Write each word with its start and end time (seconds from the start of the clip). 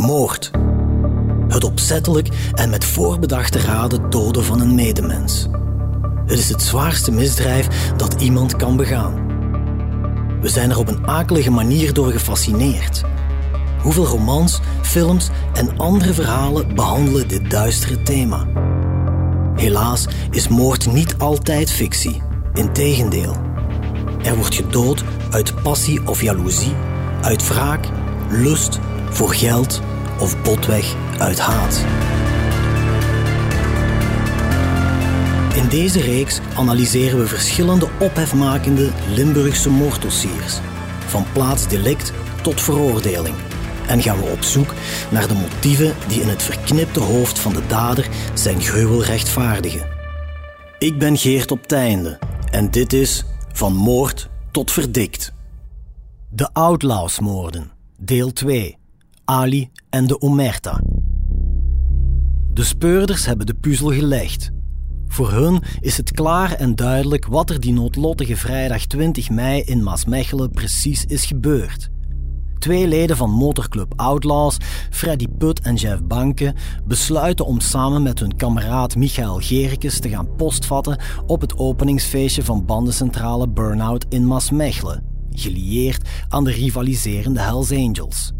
Moord. 0.00 0.50
Het 1.48 1.64
opzettelijk 1.64 2.28
en 2.54 2.70
met 2.70 2.84
voorbedachte 2.84 3.58
raden 3.58 4.10
doden 4.10 4.44
van 4.44 4.60
een 4.60 4.74
medemens. 4.74 5.48
Het 6.26 6.38
is 6.38 6.48
het 6.48 6.62
zwaarste 6.62 7.12
misdrijf 7.12 7.92
dat 7.96 8.22
iemand 8.22 8.56
kan 8.56 8.76
begaan. 8.76 9.28
We 10.40 10.48
zijn 10.48 10.70
er 10.70 10.78
op 10.78 10.88
een 10.88 11.06
akelige 11.06 11.50
manier 11.50 11.92
door 11.92 12.10
gefascineerd. 12.10 13.02
Hoeveel 13.82 14.06
romans, 14.06 14.60
films 14.82 15.28
en 15.52 15.78
andere 15.78 16.14
verhalen 16.14 16.74
behandelen 16.74 17.28
dit 17.28 17.50
duistere 17.50 18.02
thema? 18.02 18.46
Helaas 19.54 20.06
is 20.30 20.48
moord 20.48 20.92
niet 20.92 21.14
altijd 21.18 21.70
fictie. 21.70 22.22
Integendeel. 22.54 23.36
Er 24.22 24.36
wordt 24.36 24.54
gedood 24.54 25.04
uit 25.30 25.62
passie 25.62 26.06
of 26.06 26.22
jaloezie, 26.22 26.74
uit 27.22 27.48
wraak, 27.48 27.88
lust, 28.30 28.78
voor 29.10 29.34
geld 29.34 29.82
of 30.20 30.42
botweg 30.42 30.94
uit 31.18 31.38
haat. 31.38 31.84
In 35.54 35.68
deze 35.68 36.00
reeks 36.00 36.40
analyseren 36.56 37.18
we 37.18 37.26
verschillende 37.26 37.88
ophefmakende 38.00 38.90
Limburgse 39.14 39.70
moorddossiers, 39.70 40.58
van 41.06 41.24
plaatsdelict 41.32 42.12
tot 42.42 42.60
veroordeling. 42.60 43.34
En 43.86 44.02
gaan 44.02 44.18
we 44.18 44.30
op 44.30 44.42
zoek 44.42 44.74
naar 45.10 45.28
de 45.28 45.34
motieven 45.34 45.94
die 46.08 46.20
in 46.20 46.28
het 46.28 46.42
verknipte 46.42 47.00
hoofd 47.00 47.38
van 47.38 47.52
de 47.52 47.66
dader 47.66 48.08
zijn 48.34 48.60
gruwel 48.60 49.04
rechtvaardigen. 49.04 49.88
Ik 50.78 50.98
ben 50.98 51.16
Geert 51.16 51.50
op 51.50 51.66
Teinde 51.66 52.18
en 52.50 52.70
dit 52.70 52.92
is 52.92 53.24
Van 53.52 53.74
Moord 53.74 54.28
tot 54.50 54.70
Verdikt. 54.70 55.32
De 56.28 56.48
Outlawsmoorden, 56.52 57.70
deel 57.96 58.32
2. 58.32 58.79
Ali 59.30 59.70
en 59.90 60.06
de 60.06 60.20
Omerta. 60.20 60.80
De 62.52 62.64
speurders 62.64 63.26
hebben 63.26 63.46
de 63.46 63.54
puzzel 63.54 63.92
gelegd. 63.92 64.50
Voor 65.06 65.32
hun 65.32 65.62
is 65.80 65.96
het 65.96 66.10
klaar 66.12 66.52
en 66.52 66.74
duidelijk 66.74 67.26
wat 67.26 67.50
er 67.50 67.60
die 67.60 67.72
noodlottige 67.72 68.36
vrijdag 68.36 68.86
20 68.86 69.30
mei 69.30 69.62
in 69.62 69.82
Maasmechelen 69.82 70.50
precies 70.50 71.04
is 71.04 71.24
gebeurd. 71.24 71.90
Twee 72.58 72.88
leden 72.88 73.16
van 73.16 73.30
motorclub 73.30 73.92
Outlaws, 73.96 74.56
Freddy 74.90 75.26
Put 75.38 75.60
en 75.60 75.74
Jeff 75.74 76.02
Banke, 76.02 76.54
besluiten 76.84 77.46
om 77.46 77.60
samen 77.60 78.02
met 78.02 78.18
hun 78.18 78.36
kameraad 78.36 78.96
Michael 78.96 79.38
Gerikes 79.38 80.00
te 80.00 80.08
gaan 80.08 80.34
postvatten 80.36 80.98
op 81.26 81.40
het 81.40 81.58
openingsfeestje 81.58 82.44
van 82.44 82.64
bandencentrale 82.64 83.48
Burnout 83.48 84.06
in 84.08 84.26
Maasmechelen, 84.26 85.04
gelieerd 85.30 86.08
aan 86.28 86.44
de 86.44 86.50
rivaliserende 86.50 87.40
Hells 87.40 87.72
Angels. 87.72 88.32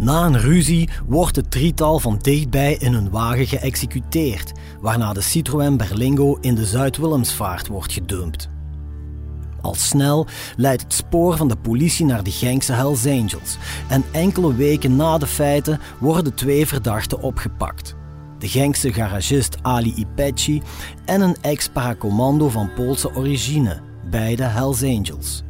Na 0.00 0.24
een 0.24 0.40
ruzie 0.40 0.88
wordt 1.06 1.36
het 1.36 1.50
drietal 1.50 1.98
van 1.98 2.18
dichtbij 2.18 2.76
in 2.78 2.92
hun 2.92 3.10
wagen 3.10 3.46
geëxecuteerd, 3.46 4.52
waarna 4.80 5.12
de 5.12 5.20
Citroën 5.20 5.76
Berlingo 5.76 6.38
in 6.40 6.54
de 6.54 6.66
Zuid-Willemsvaart 6.66 7.68
wordt 7.68 7.92
gedumpt. 7.92 8.48
Al 9.60 9.74
snel 9.74 10.26
leidt 10.56 10.82
het 10.82 10.92
spoor 10.92 11.36
van 11.36 11.48
de 11.48 11.56
politie 11.56 12.06
naar 12.06 12.22
de 12.22 12.30
Genkse 12.30 12.72
Hells 12.72 13.06
Angels 13.06 13.58
en 13.88 14.04
enkele 14.10 14.54
weken 14.54 14.96
na 14.96 15.18
de 15.18 15.26
feiten 15.26 15.80
worden 15.98 16.34
twee 16.34 16.66
verdachten 16.66 17.20
opgepakt. 17.20 17.94
De 18.38 18.48
Genkse 18.48 18.92
garagist 18.92 19.56
Ali 19.62 19.94
Ipecci 19.96 20.62
en 21.04 21.20
een 21.20 21.36
ex-paracommando 21.40 22.48
van 22.48 22.72
Poolse 22.74 23.14
origine, 23.14 23.80
beide 24.10 24.44
Hells 24.44 24.82
Angels. 24.82 25.42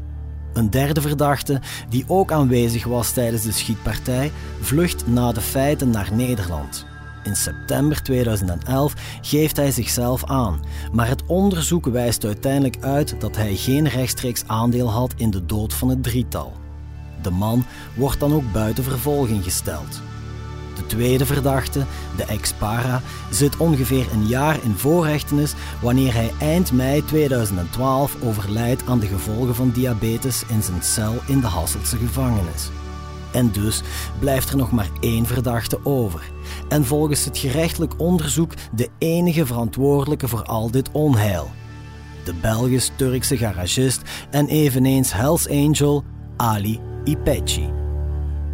Een 0.52 0.70
derde 0.70 1.00
verdachte, 1.00 1.60
die 1.88 2.04
ook 2.06 2.32
aanwezig 2.32 2.84
was 2.84 3.12
tijdens 3.12 3.42
de 3.42 3.52
schietpartij, 3.52 4.32
vlucht 4.60 5.06
na 5.06 5.32
de 5.32 5.40
feiten 5.40 5.90
naar 5.90 6.08
Nederland. 6.12 6.86
In 7.22 7.36
september 7.36 8.02
2011 8.02 8.94
geeft 9.20 9.56
hij 9.56 9.70
zichzelf 9.70 10.24
aan, 10.24 10.60
maar 10.92 11.08
het 11.08 11.22
onderzoek 11.26 11.86
wijst 11.86 12.24
uiteindelijk 12.24 12.76
uit 12.80 13.14
dat 13.18 13.36
hij 13.36 13.56
geen 13.56 13.88
rechtstreeks 13.88 14.44
aandeel 14.46 14.90
had 14.90 15.14
in 15.16 15.30
de 15.30 15.46
dood 15.46 15.74
van 15.74 15.88
het 15.88 16.02
drietal. 16.02 16.52
De 17.22 17.30
man 17.30 17.64
wordt 17.96 18.20
dan 18.20 18.32
ook 18.32 18.52
buiten 18.52 18.84
vervolging 18.84 19.44
gesteld. 19.44 20.00
De 20.80 20.86
tweede 20.86 21.26
verdachte, 21.26 21.84
de 22.16 22.24
ex-para, 22.24 23.02
zit 23.30 23.56
ongeveer 23.56 24.06
een 24.12 24.26
jaar 24.26 24.58
in 24.62 24.74
voorrechtenis 24.76 25.54
wanneer 25.80 26.14
hij 26.14 26.32
eind 26.38 26.72
mei 26.72 27.04
2012 27.04 28.16
overlijdt 28.22 28.86
aan 28.86 28.98
de 28.98 29.06
gevolgen 29.06 29.54
van 29.54 29.70
diabetes 29.70 30.42
in 30.48 30.62
zijn 30.62 30.82
cel 30.82 31.14
in 31.26 31.40
de 31.40 31.46
Hasseltse 31.46 31.96
gevangenis. 31.96 32.70
En 33.32 33.50
dus 33.50 33.82
blijft 34.18 34.50
er 34.50 34.56
nog 34.56 34.70
maar 34.70 34.88
één 35.00 35.26
verdachte 35.26 35.78
over. 35.82 36.30
En 36.68 36.84
volgens 36.84 37.24
het 37.24 37.38
gerechtelijk 37.38 37.94
onderzoek 37.96 38.52
de 38.72 38.88
enige 38.98 39.46
verantwoordelijke 39.46 40.28
voor 40.28 40.44
al 40.44 40.70
dit 40.70 40.90
onheil. 40.92 41.50
De 42.24 42.34
Belgisch-Turkse 42.40 43.36
garagist 43.36 44.02
en 44.30 44.46
eveneens 44.46 45.12
Hells 45.12 45.48
Angel 45.48 46.04
Ali 46.36 46.80
Ipecci. 47.04 47.79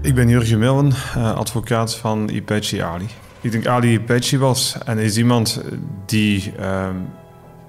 Ik 0.03 0.15
ben 0.15 0.29
Jurgen 0.29 0.59
Millen, 0.59 0.93
eh, 0.93 1.35
advocaat 1.35 1.97
van 1.97 2.29
Ipecci 2.29 2.79
Ali. 2.79 3.07
Ik 3.41 3.53
denk 3.53 3.67
Ali 3.67 3.93
Ipecci 3.93 4.39
was 4.39 4.79
en 4.85 4.99
is 4.99 5.17
iemand 5.17 5.63
die 6.07 6.53
uh, 6.61 6.89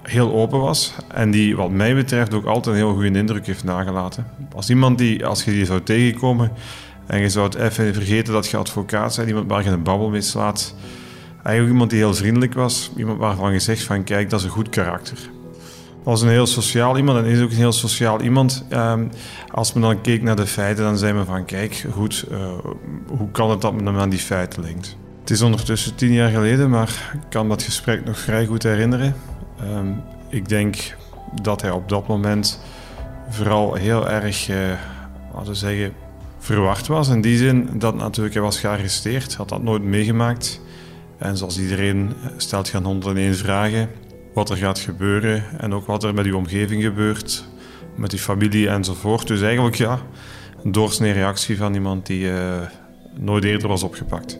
heel 0.02 0.32
open 0.32 0.60
was 0.60 0.94
en 1.14 1.30
die 1.30 1.56
wat 1.56 1.70
mij 1.70 1.94
betreft 1.94 2.34
ook 2.34 2.44
altijd 2.44 2.66
een 2.66 2.82
heel 2.82 2.92
goede 2.92 3.18
indruk 3.18 3.46
heeft 3.46 3.64
nagelaten. 3.64 4.26
Als 4.54 4.70
iemand 4.70 4.98
die, 4.98 5.26
als 5.26 5.44
je 5.44 5.50
die 5.50 5.64
zou 5.64 5.82
tegenkomen, 5.82 6.52
en 7.06 7.20
je 7.20 7.28
zou 7.28 7.46
het 7.46 7.54
even 7.54 7.94
vergeten 7.94 8.32
dat 8.32 8.48
je 8.48 8.56
advocaat 8.56 9.16
bent, 9.16 9.28
iemand 9.28 9.50
waar 9.50 9.64
je 9.64 9.70
een 9.70 9.82
babbel 9.82 10.08
mee 10.08 10.20
slaat. 10.20 10.74
Eigenlijk 11.42 11.68
iemand 11.68 11.90
die 11.90 11.98
heel 11.98 12.14
vriendelijk 12.14 12.54
was, 12.54 12.90
iemand 12.96 13.18
waarvan 13.18 13.52
je 13.52 13.58
zegt 13.58 13.82
van 13.82 14.04
kijk, 14.04 14.30
dat 14.30 14.38
is 14.38 14.44
een 14.44 14.52
goed 14.52 14.68
karakter. 14.68 15.18
Was 16.08 16.22
een 16.22 16.28
heel 16.28 16.46
sociaal 16.46 16.96
iemand 16.96 17.18
en 17.18 17.24
is 17.24 17.40
ook 17.40 17.50
een 17.50 17.56
heel 17.56 17.72
sociaal 17.72 18.20
iemand. 18.20 18.64
Ehm, 18.68 19.06
als 19.50 19.72
men 19.72 19.82
dan 19.82 20.00
keek 20.00 20.22
naar 20.22 20.36
de 20.36 20.46
feiten, 20.46 20.84
dan 20.84 20.98
zei 20.98 21.12
men 21.12 21.26
van 21.26 21.44
kijk, 21.44 21.86
goed, 21.92 22.24
uh, 22.30 22.38
hoe 23.06 23.30
kan 23.30 23.50
het 23.50 23.60
dat 23.60 23.74
men 23.74 23.86
hem 23.86 23.98
aan 23.98 24.08
die 24.08 24.18
feiten 24.18 24.62
linkt? 24.62 24.96
Het 25.20 25.30
is 25.30 25.42
ondertussen 25.42 25.94
tien 25.94 26.12
jaar 26.12 26.30
geleden, 26.30 26.70
maar 26.70 27.12
ik 27.14 27.30
kan 27.30 27.48
dat 27.48 27.62
gesprek 27.62 28.04
nog 28.04 28.18
vrij 28.18 28.46
goed 28.46 28.62
herinneren. 28.62 29.14
Um, 29.62 30.02
ik 30.28 30.48
denk 30.48 30.96
dat 31.42 31.62
hij 31.62 31.70
op 31.70 31.88
dat 31.88 32.06
moment 32.06 32.60
vooral 33.28 33.74
heel 33.74 34.08
erg, 34.08 34.48
uh, 34.48 34.56
laten 35.34 35.48
we 35.48 35.54
zeggen, 35.54 35.92
verwacht 36.38 36.86
was. 36.86 37.08
In 37.08 37.20
die 37.20 37.36
zin 37.36 37.70
dat 37.74 37.94
natuurlijk 37.94 38.34
hij 38.34 38.42
was 38.42 38.60
gearresteerd, 38.60 39.34
had 39.34 39.48
dat 39.48 39.62
nooit 39.62 39.82
meegemaakt. 39.82 40.60
En 41.18 41.36
zoals 41.36 41.58
iedereen 41.58 42.12
stelt 42.36 42.68
je 42.68 42.78
101 42.78 43.34
vragen 43.34 43.88
wat 44.34 44.50
er 44.50 44.56
gaat 44.56 44.78
gebeuren 44.78 45.44
en 45.60 45.74
ook 45.74 45.86
wat 45.86 46.04
er 46.04 46.14
met 46.14 46.26
uw 46.26 46.36
omgeving 46.36 46.82
gebeurt, 46.82 47.44
met 47.96 48.12
uw 48.12 48.18
familie 48.18 48.68
enzovoort. 48.68 49.26
Dus 49.26 49.40
eigenlijk 49.42 49.76
ja, 49.76 49.98
een 50.64 50.72
doorsnee 50.72 51.12
reactie 51.12 51.56
van 51.56 51.74
iemand 51.74 52.06
die 52.06 52.24
uh, 52.24 52.60
nooit 53.18 53.44
eerder 53.44 53.68
was 53.68 53.82
opgepakt. 53.82 54.38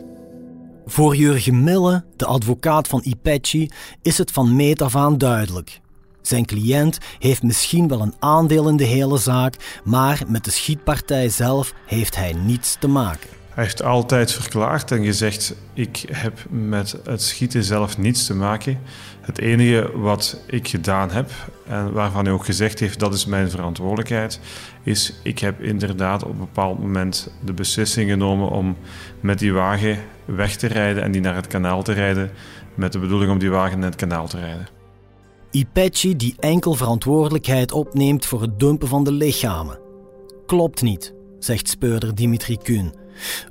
Voor 0.87 1.17
Jurgen 1.17 1.65
Mille, 1.65 2.05
de 2.17 2.25
advocaat 2.25 2.89
van 2.89 3.01
Ipecci, 3.05 3.71
is 4.03 4.19
het 4.19 4.31
van 4.31 4.57
meet 4.57 4.83
af 4.83 4.97
aan 4.97 5.19
duidelijk. 5.19 5.81
Zijn 6.23 6.47
cliënt 6.47 6.99
heeft 7.19 7.43
misschien 7.43 7.89
wel 7.89 8.01
een 8.01 8.15
aandeel 8.19 8.69
in 8.69 8.77
de 8.77 8.85
hele 8.85 9.19
zaak, 9.19 9.81
maar 9.85 10.23
met 10.27 10.45
de 10.45 10.51
schietpartij 10.51 11.29
zelf 11.29 11.75
heeft 11.87 12.17
hij 12.17 12.33
niets 12.33 12.77
te 12.81 12.89
maken. 12.89 13.29
Hij 13.49 13.65
heeft 13.65 13.83
altijd 13.83 14.33
verklaard 14.33 14.91
en 14.91 15.05
gezegd: 15.05 15.55
Ik 15.75 16.05
heb 16.13 16.39
met 16.51 16.97
het 17.05 17.23
schieten 17.23 17.65
zelf 17.65 17.99
niets 17.99 18.27
te 18.27 18.35
maken. 18.35 18.81
Het 19.29 19.39
enige 19.39 19.91
wat 19.95 20.41
ik 20.47 20.69
gedaan 20.69 21.11
heb, 21.11 21.31
en 21.67 21.93
waarvan 21.93 22.25
hij 22.25 22.33
ook 22.33 22.45
gezegd 22.45 22.81
heeft 22.81 22.99
dat 22.99 23.15
is 23.15 23.27
mijn 23.27 23.51
verantwoordelijkheid, 23.51 24.41
is: 24.83 25.15
Ik 25.23 25.39
heb 25.39 25.61
inderdaad 25.61 26.23
op 26.23 26.31
een 26.31 26.39
bepaald 26.39 26.79
moment 26.79 27.33
de 27.45 27.53
beslissing 27.53 28.11
genomen 28.11 28.49
om 28.49 28.77
met 29.21 29.39
die 29.39 29.53
wagen 29.53 29.99
weg 30.25 30.57
te 30.57 30.67
rijden 30.67 31.03
en 31.03 31.13
die 31.13 31.21
naar 31.21 31.35
het 31.35 31.47
kanaal 31.47 31.83
te 31.83 31.93
rijden, 31.93 32.31
met 32.75 32.93
de 32.93 32.99
bedoeling 32.99 33.33
om 33.33 33.39
die 33.39 33.51
wagen 33.51 33.79
naar 33.79 33.91
het 33.91 33.99
kanaal 33.99 34.29
te 34.29 34.39
rijden. 34.39 34.69
Ipecci 35.51 36.17
die 36.17 36.35
enkel 36.39 36.75
verantwoordelijkheid 36.75 37.73
opneemt 37.73 38.27
voor 38.27 38.41
het 38.41 38.59
dumpen 38.59 38.89
van 38.89 39.05
de 39.05 39.13
lichamen. 39.13 39.79
Klopt 40.47 40.83
niet, 40.83 41.15
zegt 41.39 41.69
speurder 41.69 42.15
Dimitri 42.15 42.57
Kuhn. 42.57 42.95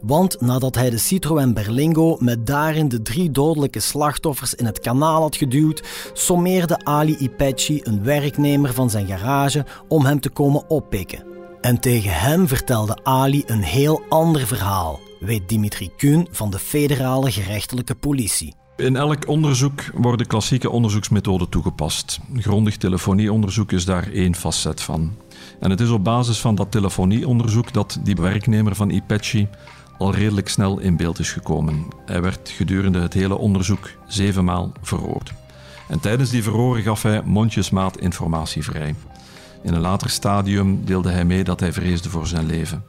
Want 0.02 0.42
nadat 0.42 0.76
hij 0.76 0.90
de 0.90 0.98
Citroën 0.98 1.54
Berlingo 1.54 2.18
met 2.20 2.48
daarin 2.48 2.90
de 2.90 3.02
drie 3.02 3.32
dodelijke 3.32 3.80
slachtoffers 3.80 4.54
in 4.54 4.66
het 4.66 4.80
kanaal 4.80 5.22
had 5.22 5.36
geduwd, 5.36 5.84
sommeerde 6.14 6.86
Ali 6.86 7.16
Ipecci 7.20 7.80
een 7.84 8.04
werknemer 8.04 8.74
van 8.74 8.90
zijn 8.90 9.08
garage 9.08 9.66
om 9.88 10.06
hem 10.06 10.20
te 10.20 10.30
komen 10.30 10.70
oppikken. 10.70 11.24
En 11.62 11.80
tegen 11.80 12.12
hem 12.12 12.48
vertelde 12.48 12.98
Ali 13.04 13.44
een 13.46 13.64
heel 13.64 14.02
ander 14.10 14.48
verhaal, 14.48 15.00
weet 15.20 15.50
Dimitri 15.50 15.92
Kuhn 15.98 16.28
van 16.32 16.50
de 16.50 16.60
federale 16.60 17.32
gerechtelijke 17.32 17.96
politie. 17.96 18.56
In 18.78 18.96
elk 18.96 19.28
onderzoek 19.28 19.84
worden 19.94 20.28
klassieke 20.28 20.70
onderzoeksmethoden 20.70 21.50
toegepast. 21.50 22.20
Grondig 22.36 22.78
telefonieonderzoek 22.78 23.72
is 23.72 23.86
daar 23.86 24.12
één 24.12 24.36
facet 24.36 24.82
van. 24.82 25.16
En 25.60 25.70
het 25.70 25.80
is 25.80 25.90
op 25.90 26.04
basis 26.04 26.40
van 26.40 26.56
dat 26.56 26.72
telefonieonderzoek 26.72 27.74
dat 27.74 28.00
die 28.04 28.16
werknemer 28.16 28.76
van 28.76 28.90
Ipecci 28.90 29.48
al 29.98 30.14
redelijk 30.14 30.50
snel 30.50 30.80
in 30.80 30.98
beeld 30.98 31.20
is 31.20 31.32
gekomen. 31.32 31.86
Hij 32.06 32.22
werd 32.22 32.50
gedurende 32.50 33.00
het 33.00 33.14
hele 33.14 33.38
onderzoek 33.38 33.90
zevenmaal 34.08 34.72
verhoord. 34.82 35.34
En 35.88 36.00
tijdens 36.00 36.30
die 36.30 36.44
verhoren 36.44 36.82
gaf 36.82 37.04
hij 37.04 37.22
mondjesmaat 37.26 38.00
informatie 38.00 38.64
vrij. 38.64 38.96
In 39.64 39.74
een 39.74 39.82
later 39.82 40.10
stadium 40.10 40.86
deelde 40.86 41.10
hij 41.12 41.26
mee 41.26 41.44
dat 41.44 41.60
hij 41.60 41.74
vreesde 41.74 42.10
voor 42.10 42.28
zijn 42.28 42.46
leven. 42.46 42.84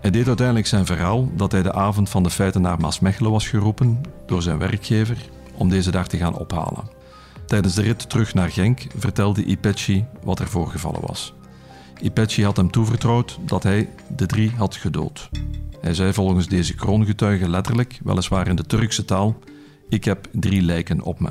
Hij 0.00 0.10
deed 0.10 0.26
uiteindelijk 0.26 0.66
zijn 0.66 0.86
verhaal 0.86 1.30
dat 1.36 1.52
hij 1.52 1.62
de 1.62 1.72
avond 1.72 2.08
van 2.08 2.22
de 2.22 2.30
feiten 2.30 2.62
naar 2.62 2.80
Maasmechelen 2.80 3.30
was 3.30 3.48
geroepen 3.48 4.00
door 4.26 4.42
zijn 4.42 4.58
werkgever 4.58 5.16
om 5.54 5.68
deze 5.68 5.90
daar 5.90 6.06
te 6.06 6.16
gaan 6.16 6.38
ophalen. 6.38 6.90
Tijdens 7.46 7.74
de 7.74 7.82
rit 7.82 8.08
terug 8.10 8.34
naar 8.34 8.50
Genk 8.50 8.86
vertelde 8.96 9.44
Ipechi 9.44 10.04
wat 10.22 10.38
er 10.38 10.48
voorgevallen 10.48 11.00
was. 11.06 11.34
Ipechi 12.02 12.44
had 12.44 12.56
hem 12.56 12.70
toevertrouwd 12.70 13.38
dat 13.44 13.62
hij 13.62 13.88
de 14.16 14.26
drie 14.26 14.50
had 14.50 14.76
gedood. 14.76 15.30
Hij 15.80 15.94
zei 15.94 16.12
volgens 16.12 16.46
deze 16.46 16.74
kroongetuige 16.74 17.48
letterlijk, 17.48 18.00
weliswaar 18.04 18.48
in 18.48 18.56
de 18.56 18.66
Turkse 18.66 19.04
taal: 19.04 19.38
Ik 19.88 20.04
heb 20.04 20.28
drie 20.32 20.62
lijken 20.62 21.02
op 21.02 21.20
me. 21.20 21.30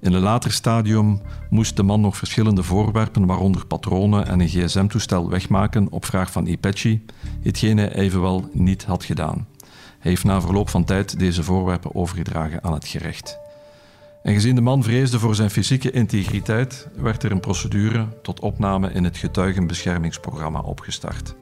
In 0.00 0.12
een 0.12 0.20
later 0.20 0.52
stadium 0.52 1.20
moest 1.50 1.76
de 1.76 1.82
man 1.82 2.00
nog 2.00 2.16
verschillende 2.16 2.62
voorwerpen, 2.62 3.26
waaronder 3.26 3.66
patronen 3.66 4.26
en 4.26 4.40
een 4.40 4.48
gsm-toestel, 4.48 5.30
wegmaken 5.30 5.90
op 5.90 6.04
vraag 6.04 6.32
van 6.32 6.46
Ipechi, 6.46 7.04
hetgeen 7.42 7.76
hij 7.76 7.92
evenwel 7.92 8.48
niet 8.52 8.84
had 8.84 9.04
gedaan. 9.04 9.46
Hij 9.98 10.10
heeft 10.10 10.24
na 10.24 10.40
verloop 10.40 10.68
van 10.68 10.84
tijd 10.84 11.18
deze 11.18 11.42
voorwerpen 11.42 11.94
overgedragen 11.94 12.64
aan 12.64 12.72
het 12.72 12.86
gerecht. 12.86 13.38
En 14.26 14.34
gezien 14.34 14.54
de 14.54 14.60
man 14.60 14.82
vreesde 14.82 15.18
voor 15.18 15.34
zijn 15.34 15.50
fysieke 15.50 15.90
integriteit, 15.90 16.88
werd 16.96 17.22
er 17.22 17.30
een 17.30 17.40
procedure 17.40 18.08
tot 18.22 18.40
opname 18.40 18.92
in 18.92 19.04
het 19.04 19.16
getuigenbeschermingsprogramma 19.16 20.60
opgestart. 20.60 21.34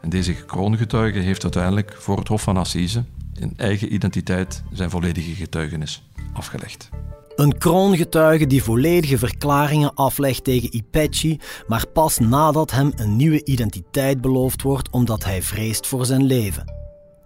En 0.00 0.08
deze 0.08 0.32
kroongetuige 0.32 1.18
heeft 1.18 1.42
uiteindelijk 1.42 1.96
voor 1.98 2.18
het 2.18 2.28
Hof 2.28 2.42
van 2.42 2.56
Assise 2.56 3.04
in 3.34 3.52
eigen 3.56 3.94
identiteit 3.94 4.62
zijn 4.72 4.90
volledige 4.90 5.34
getuigenis 5.34 6.08
afgelegd. 6.32 6.88
Een 7.36 7.58
kroongetuige 7.58 8.46
die 8.46 8.62
volledige 8.62 9.18
verklaringen 9.18 9.94
aflegt 9.94 10.44
tegen 10.44 10.76
Ipechi, 10.76 11.38
maar 11.66 11.86
pas 11.86 12.18
nadat 12.18 12.70
hem 12.70 12.92
een 12.96 13.16
nieuwe 13.16 13.44
identiteit 13.44 14.20
beloofd 14.20 14.62
wordt 14.62 14.90
omdat 14.90 15.24
hij 15.24 15.42
vreest 15.42 15.86
voor 15.86 16.06
zijn 16.06 16.24
leven. 16.24 16.74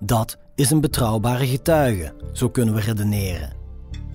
Dat 0.00 0.38
is 0.55 0.70
een 0.70 0.81
betrouwbare 0.81 1.47
getuige, 1.47 2.14
zo 2.32 2.49
kunnen 2.49 2.75
we 2.75 2.81
redeneren. 2.81 3.63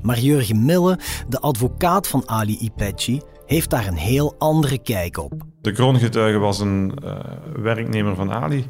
Maar 0.02 0.20
Jurgen 0.20 0.66
Mille, 0.66 1.00
de 1.28 1.40
advocaat 1.40 2.08
van 2.08 2.24
Ali 2.26 2.58
Ipechi, 2.60 3.22
heeft 3.46 3.70
daar 3.70 3.88
een 3.88 3.98
heel 3.98 4.36
andere 4.38 4.78
kijk 4.78 5.18
op. 5.18 5.34
De 5.62 5.72
kroongetuige 5.72 6.38
was 6.38 6.60
een 6.60 6.94
uh, 7.04 7.20
werknemer 7.56 8.16
van 8.16 8.32
Ali. 8.32 8.66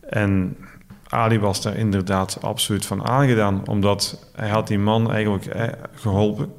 En 0.00 0.56
Ali 1.08 1.38
was 1.38 1.62
daar 1.62 1.76
inderdaad 1.76 2.38
absoluut 2.42 2.86
van 2.86 3.04
aangedaan, 3.04 3.68
omdat 3.68 4.30
hij 4.36 4.48
had 4.48 4.66
die 4.66 4.78
man 4.78 5.10
eigenlijk 5.10 5.46
eh, 5.46 5.68
geholpen. 5.94 6.52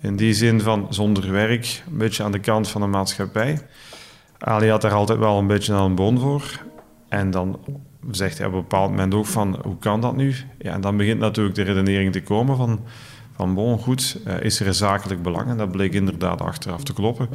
In 0.00 0.16
die 0.16 0.34
zin 0.34 0.60
van 0.60 0.86
zonder 0.88 1.32
werk, 1.32 1.82
een 1.90 1.98
beetje 1.98 2.22
aan 2.22 2.32
de 2.32 2.38
kant 2.38 2.68
van 2.68 2.80
de 2.80 2.86
maatschappij. 2.86 3.58
Ali 4.38 4.68
had 4.68 4.80
daar 4.80 4.92
altijd 4.92 5.18
wel 5.18 5.38
een 5.38 5.46
beetje 5.46 5.74
aan 5.74 5.84
een 5.84 5.94
bon 5.94 6.18
voor. 6.18 6.62
En 7.08 7.30
dan 7.30 7.58
zegt 8.10 8.38
hij 8.38 8.46
op 8.46 8.52
een 8.52 8.60
bepaald 8.60 8.90
moment 8.90 9.14
ook 9.14 9.26
van, 9.26 9.58
hoe 9.62 9.78
kan 9.78 10.00
dat 10.00 10.16
nu? 10.16 10.34
Ja, 10.58 10.72
en 10.72 10.80
dan 10.80 10.96
begint 10.96 11.18
natuurlijk 11.18 11.56
de 11.56 11.62
redenering 11.62 12.12
te 12.12 12.22
komen 12.22 12.56
van, 12.56 12.80
van 13.40 13.54
bon, 13.54 13.78
goed, 13.78 14.20
uh, 14.26 14.40
is 14.40 14.60
er 14.60 14.66
een 14.66 14.74
zakelijk 14.74 15.22
belang? 15.22 15.48
En 15.48 15.56
dat 15.56 15.70
bleek 15.70 15.92
inderdaad 15.92 16.40
achteraf 16.40 16.82
te 16.82 16.92
kloppen. 16.92 17.28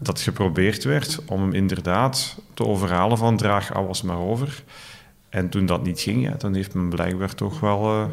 Dat 0.00 0.20
geprobeerd 0.20 0.84
werd 0.84 1.22
om 1.26 1.40
hem 1.40 1.52
inderdaad 1.52 2.38
te 2.54 2.66
overhalen 2.66 3.18
van 3.18 3.36
draag 3.36 3.74
alles 3.74 4.02
maar 4.02 4.18
over. 4.18 4.62
En 5.28 5.48
toen 5.48 5.66
dat 5.66 5.84
niet 5.84 6.00
ging, 6.00 6.36
dan 6.36 6.54
heeft 6.54 6.74
men 6.74 6.88
blijkbaar 6.88 7.34
toch 7.34 7.60
wel 7.60 7.94
uh, 7.94 8.06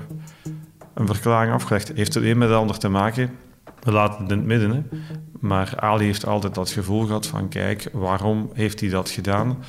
een 0.94 1.08
verklaring 1.08 1.54
afgelegd. 1.54 1.92
Heeft 1.96 2.14
het 2.14 2.24
een 2.24 2.38
met 2.38 2.50
het 2.50 2.58
ander 2.58 2.78
te 2.78 2.90
maken? 2.90 3.32
We 3.80 3.92
laten 3.92 4.22
het 4.22 4.32
in 4.32 4.38
het 4.38 4.48
midden. 4.48 4.72
Hè? 4.72 4.98
Maar 5.40 5.80
Ali 5.80 6.06
heeft 6.06 6.26
altijd 6.26 6.56
dat 6.56 6.70
gevoel 6.70 7.06
gehad 7.06 7.28
van... 7.28 7.50
kijk, 7.50 7.90
waarom 7.94 8.50
heeft 8.54 8.80
hij 8.80 8.90
dat 8.90 9.10
gedaan? 9.10 9.64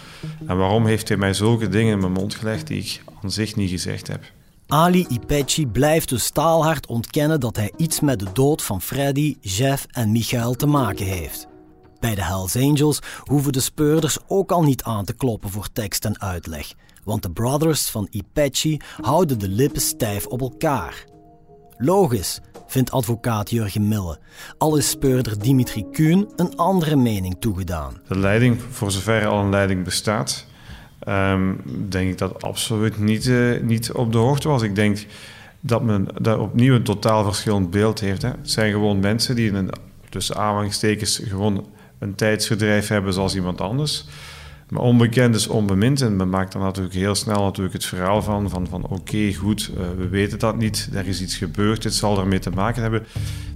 En 0.46 0.56
waarom 0.56 0.86
heeft 0.86 1.08
hij 1.08 1.16
mij 1.16 1.32
zulke 1.32 1.68
dingen 1.68 1.92
in 1.92 2.00
mijn 2.00 2.12
mond 2.12 2.34
gelegd... 2.34 2.66
die 2.66 2.78
ik 2.78 3.02
aan 3.22 3.30
zich 3.30 3.56
niet 3.56 3.70
gezegd 3.70 4.06
heb? 4.06 4.24
Ali 4.66 5.06
Ipechi 5.08 5.66
blijft 5.66 6.08
dus 6.08 6.24
staalhard 6.24 6.86
ontkennen 6.86 7.40
dat 7.40 7.56
hij 7.56 7.72
iets 7.76 8.00
met 8.00 8.18
de 8.18 8.26
dood 8.32 8.62
van 8.62 8.80
Freddy, 8.80 9.36
Jeff 9.40 9.86
en 9.90 10.12
Michael 10.12 10.54
te 10.54 10.66
maken 10.66 11.06
heeft. 11.06 11.46
Bij 12.00 12.14
de 12.14 12.22
Hells 12.22 12.56
Angels 12.56 12.98
hoeven 13.24 13.52
de 13.52 13.60
speurders 13.60 14.18
ook 14.26 14.52
al 14.52 14.62
niet 14.62 14.82
aan 14.82 15.04
te 15.04 15.12
kloppen 15.12 15.50
voor 15.50 15.68
tekst 15.72 16.04
en 16.04 16.20
uitleg, 16.20 16.72
want 17.04 17.22
de 17.22 17.30
brothers 17.30 17.88
van 17.88 18.06
Ipechi 18.10 18.80
houden 19.00 19.38
de 19.38 19.48
lippen 19.48 19.80
stijf 19.80 20.26
op 20.26 20.40
elkaar. 20.40 21.04
Logisch, 21.76 22.40
vindt 22.66 22.90
advocaat 22.90 23.50
Jurgen 23.50 23.88
Mille, 23.88 24.18
al 24.58 24.76
is 24.76 24.90
speurder 24.90 25.38
Dimitri 25.38 25.90
Kuhn 25.90 26.32
een 26.36 26.56
andere 26.56 26.96
mening 26.96 27.36
toegedaan. 27.38 28.00
De 28.08 28.18
leiding, 28.18 28.60
voor 28.70 28.90
zover 28.90 29.26
al 29.26 29.40
een 29.40 29.50
leiding 29.50 29.84
bestaat, 29.84 30.46
um, 31.08 31.60
denk 31.88 32.10
ik 32.10 32.18
dat 32.18 32.42
absoluut 32.42 32.98
niet, 32.98 33.26
uh, 33.26 33.60
niet 33.60 33.92
op 33.92 34.12
de 34.12 34.18
hoogte 34.18 34.48
was. 34.48 34.62
Ik 34.62 34.74
denk 34.74 35.06
dat 35.60 35.82
men 35.82 36.08
daar 36.20 36.38
opnieuw 36.38 36.74
een 36.74 36.82
totaal 36.82 37.24
verschillend 37.24 37.70
beeld 37.70 38.00
heeft. 38.00 38.22
Hè. 38.22 38.28
Het 38.28 38.50
zijn 38.50 38.72
gewoon 38.72 39.00
mensen 39.00 39.34
die 39.36 39.52
een, 39.52 39.70
tussen 40.08 40.36
aanhalingstekens 40.36 41.20
gewoon 41.24 41.66
een 41.98 42.14
tijdsverdrijf 42.14 42.88
hebben 42.88 43.12
zoals 43.12 43.34
iemand 43.34 43.60
anders. 43.60 44.06
Maar 44.74 44.82
onbekend 44.82 45.34
is 45.34 45.46
onbemind 45.46 46.00
en 46.00 46.16
men 46.16 46.28
maakt 46.28 46.52
dan 46.52 46.62
natuurlijk 46.62 46.94
heel 46.94 47.14
snel 47.14 47.42
natuurlijk 47.42 47.74
het 47.74 47.84
verhaal 47.84 48.22
van, 48.22 48.50
van, 48.50 48.66
van 48.68 48.86
oké, 48.86 49.34
goed, 49.34 49.70
uh, 49.74 49.80
we 49.96 50.08
weten 50.08 50.38
dat 50.38 50.56
niet, 50.56 50.88
er 50.92 51.06
is 51.06 51.22
iets 51.22 51.36
gebeurd, 51.36 51.82
dit 51.82 51.94
zal 51.94 52.18
ermee 52.18 52.38
te 52.38 52.50
maken 52.50 52.82
hebben. 52.82 53.06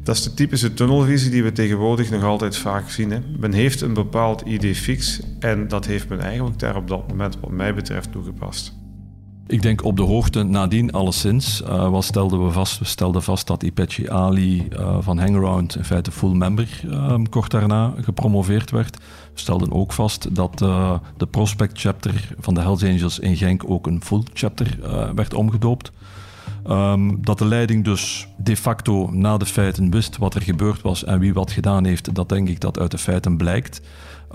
Dat 0.02 0.16
is 0.16 0.22
de 0.22 0.34
typische 0.34 0.74
tunnelvisie 0.74 1.30
die 1.30 1.42
we 1.42 1.52
tegenwoordig 1.52 2.10
nog 2.10 2.22
altijd 2.22 2.56
vaak 2.56 2.90
zien. 2.90 3.10
Hè. 3.10 3.18
Men 3.38 3.52
heeft 3.52 3.80
een 3.80 3.94
bepaald 3.94 4.40
idee 4.40 4.74
fix 4.74 5.20
en 5.38 5.68
dat 5.68 5.86
heeft 5.86 6.08
men 6.08 6.20
eigenlijk 6.20 6.58
daar 6.58 6.76
op 6.76 6.88
dat 6.88 7.08
moment 7.08 7.40
wat 7.40 7.50
mij 7.50 7.74
betreft 7.74 8.12
toegepast. 8.12 8.76
Ik 9.48 9.62
denk 9.62 9.84
op 9.84 9.96
de 9.96 10.02
hoogte 10.02 10.42
nadien 10.42 10.92
alleszins. 10.92 11.62
Uh, 11.62 11.88
wat 11.88 12.04
stelden 12.04 12.44
we 12.44 12.50
vast? 12.50 12.78
We 12.78 12.84
stelden 12.84 13.22
vast 13.22 13.46
dat 13.46 13.62
Ipechi 13.62 14.08
Ali 14.08 14.68
uh, 14.72 14.96
van 15.00 15.18
Hangaround 15.18 15.76
in 15.76 15.84
feite 15.84 16.10
full 16.10 16.34
member 16.34 16.80
uh, 16.86 17.14
kort 17.30 17.50
daarna 17.50 17.94
gepromoveerd 18.00 18.70
werd. 18.70 18.96
We 19.32 19.40
stelden 19.40 19.72
ook 19.72 19.92
vast 19.92 20.34
dat 20.34 20.62
uh, 20.62 20.94
de 21.16 21.26
prospect 21.26 21.80
chapter 21.80 22.34
van 22.38 22.54
de 22.54 22.60
Hells 22.60 22.84
Angels 22.84 23.18
in 23.18 23.36
Genk 23.36 23.62
ook 23.66 23.86
een 23.86 24.02
full 24.02 24.22
chapter 24.32 24.78
werd 25.14 25.34
omgedoopt. 25.34 25.92
Um, 26.70 27.24
dat 27.24 27.38
de 27.38 27.44
leiding 27.44 27.84
dus 27.84 28.28
de 28.36 28.56
facto 28.56 29.10
na 29.10 29.36
de 29.36 29.46
feiten 29.46 29.90
wist 29.90 30.16
wat 30.16 30.34
er 30.34 30.42
gebeurd 30.42 30.82
was 30.82 31.04
en 31.04 31.18
wie 31.18 31.34
wat 31.34 31.50
gedaan 31.50 31.84
heeft, 31.84 32.14
dat 32.14 32.28
denk 32.28 32.48
ik 32.48 32.60
dat 32.60 32.78
uit 32.78 32.90
de 32.90 32.98
feiten 32.98 33.36
blijkt. 33.36 33.80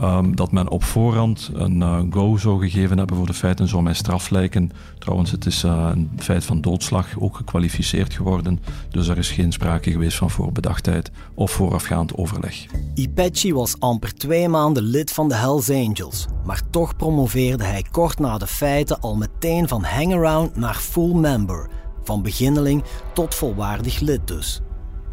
Um, 0.02 0.36
dat 0.36 0.52
men 0.52 0.70
op 0.70 0.84
voorhand 0.84 1.50
een 1.54 1.78
uh, 1.80 2.00
go 2.10 2.38
zou 2.38 2.60
gegeven 2.60 2.98
hebben 2.98 3.18
voor 3.18 3.26
de 3.26 3.34
feiten 3.34 3.68
zou 3.68 3.84
mij 3.84 3.94
straf 3.94 4.30
lijken. 4.30 4.72
Trouwens, 5.00 5.32
het 5.32 5.46
is 5.46 5.64
uh, 5.64 5.90
een 5.94 6.10
feit 6.18 6.46
van 6.46 6.62
doodslag 6.62 7.08
ook 7.20 7.36
gekwalificeerd 7.36 8.14
geworden. 8.14 8.60
Dus 8.90 9.08
er 9.08 9.18
is 9.18 9.32
geen 9.32 9.52
sprake 9.52 9.92
geweest 9.92 10.18
van 10.18 10.30
voorbedachtheid 10.30 11.12
of 11.34 11.52
voorafgaand 11.52 12.16
overleg. 12.16 12.66
Ipechi 12.94 13.54
was 13.54 13.80
amper 13.80 14.14
twee 14.14 14.50
maanden 14.50 14.84
lid 14.84 15.12
van 15.12 15.30
de 15.30 15.36
Hells 15.36 15.70
Angels. 15.70 16.26
Maar 16.46 16.62
toch 16.70 16.96
promoveerde 16.96 17.64
hij 17.64 17.86
kort 17.92 18.20
na 18.20 18.38
de 18.38 18.48
feiten 18.48 19.00
al 19.00 19.16
meteen 19.16 19.68
van 19.68 19.84
hangaround 19.84 20.56
naar 20.56 20.76
full 20.76 21.14
member. 21.14 21.70
Van 22.04 22.22
beginneling 22.22 22.84
tot 23.14 23.36
volwaardig 23.36 24.00
lid 24.00 24.28
dus. 24.28 24.62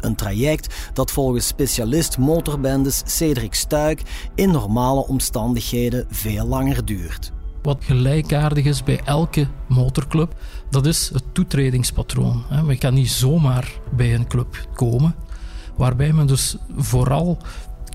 Een 0.01 0.15
traject 0.15 0.91
dat 0.93 1.11
volgens 1.11 1.47
specialist 1.47 2.17
motorbendes 2.17 3.01
Cedric 3.05 3.53
Stuik 3.53 4.01
in 4.35 4.51
normale 4.51 5.07
omstandigheden 5.07 6.05
veel 6.09 6.45
langer 6.45 6.85
duurt. 6.85 7.31
Wat 7.61 7.77
gelijkaardig 7.83 8.65
is 8.65 8.83
bij 8.83 9.01
elke 9.03 9.47
motorclub, 9.67 10.35
dat 10.69 10.85
is 10.85 11.09
het 11.13 11.23
toetredingspatroon. 11.31 12.43
We 12.65 12.75
gaan 12.75 12.93
niet 12.93 13.11
zomaar 13.11 13.71
bij 13.91 14.13
een 14.13 14.27
club 14.27 14.67
komen, 14.73 15.15
waarbij 15.75 16.13
men 16.13 16.27
dus 16.27 16.55
vooral 16.77 17.37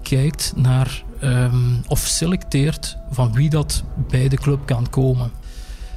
kijkt 0.02 0.52
naar 0.56 1.04
um, 1.22 1.82
of 1.86 1.98
selecteert 1.98 2.96
van 3.10 3.32
wie 3.32 3.50
dat 3.50 3.82
bij 4.08 4.28
de 4.28 4.36
club 4.36 4.66
kan 4.66 4.90
komen. 4.90 5.30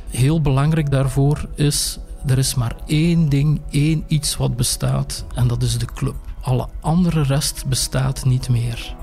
Heel 0.10 0.42
belangrijk 0.42 0.92
daarvoor 0.92 1.48
is 1.56 2.00
er 2.26 2.38
is 2.38 2.56
maar 2.56 2.76
één 2.86 3.30
ding, 3.30 3.62
één 3.70 4.04
iets 4.08 4.38
wat 4.38 4.56
bestaat 4.56 5.26
en 5.36 5.48
dat 5.48 5.62
is 5.62 5.78
de 5.78 5.86
club. 5.86 6.16
Alle 6.42 6.68
andere 6.82 7.22
rest 7.22 7.66
bestaat 7.66 8.26
niet 8.26 8.50
meer. 8.50 8.96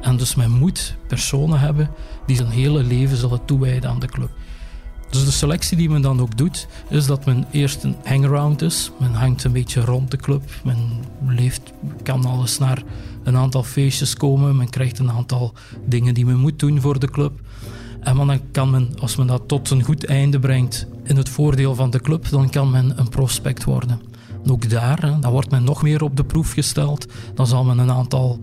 En 0.00 0.16
dus 0.16 0.34
men 0.34 0.50
moet 0.50 0.96
personen 1.06 1.60
hebben 1.60 1.90
die 2.26 2.36
zijn 2.36 2.48
hele 2.48 2.82
leven 2.82 3.16
zullen 3.16 3.44
toewijden 3.44 3.90
aan 3.90 4.00
de 4.00 4.06
club. 4.06 4.30
Dus 5.10 5.24
de 5.24 5.30
selectie 5.30 5.76
die 5.76 5.90
men 5.90 6.02
dan 6.02 6.20
ook 6.20 6.36
doet, 6.36 6.68
is 6.88 7.06
dat 7.06 7.24
men 7.24 7.46
eerst 7.50 7.84
een 7.84 7.96
hangaround 8.04 8.62
is. 8.62 8.90
Men 8.98 9.14
hangt 9.14 9.44
een 9.44 9.52
beetje 9.52 9.80
rond 9.80 10.10
de 10.10 10.16
club. 10.16 10.42
Men 10.64 10.76
leeft, 11.26 11.72
kan 12.02 12.24
alles 12.24 12.58
naar 12.58 12.82
een 13.22 13.36
aantal 13.36 13.62
feestjes 13.62 14.14
komen. 14.14 14.56
Men 14.56 14.70
krijgt 14.70 14.98
een 14.98 15.10
aantal 15.10 15.52
dingen 15.86 16.14
die 16.14 16.26
men 16.26 16.38
moet 16.38 16.58
doen 16.58 16.80
voor 16.80 16.98
de 16.98 17.10
club. 17.10 17.40
En 18.00 18.16
dan 18.16 18.40
kan 18.52 18.70
men, 18.70 18.88
als 19.00 19.16
men 19.16 19.26
dat 19.26 19.42
tot 19.48 19.70
een 19.70 19.82
goed 19.82 20.04
einde 20.04 20.38
brengt 20.38 20.86
in 21.08 21.16
het 21.16 21.28
voordeel 21.28 21.74
van 21.74 21.90
de 21.90 22.00
club, 22.00 22.28
dan 22.28 22.50
kan 22.50 22.70
men 22.70 22.98
een 22.98 23.08
prospect 23.08 23.64
worden. 23.64 24.00
ook 24.46 24.70
daar, 24.70 25.20
dan 25.20 25.30
wordt 25.30 25.50
men 25.50 25.64
nog 25.64 25.82
meer 25.82 26.02
op 26.02 26.16
de 26.16 26.24
proef 26.24 26.52
gesteld. 26.52 27.06
Dan 27.34 27.46
zal 27.46 27.64
men 27.64 27.78
een 27.78 27.90
aantal 27.90 28.40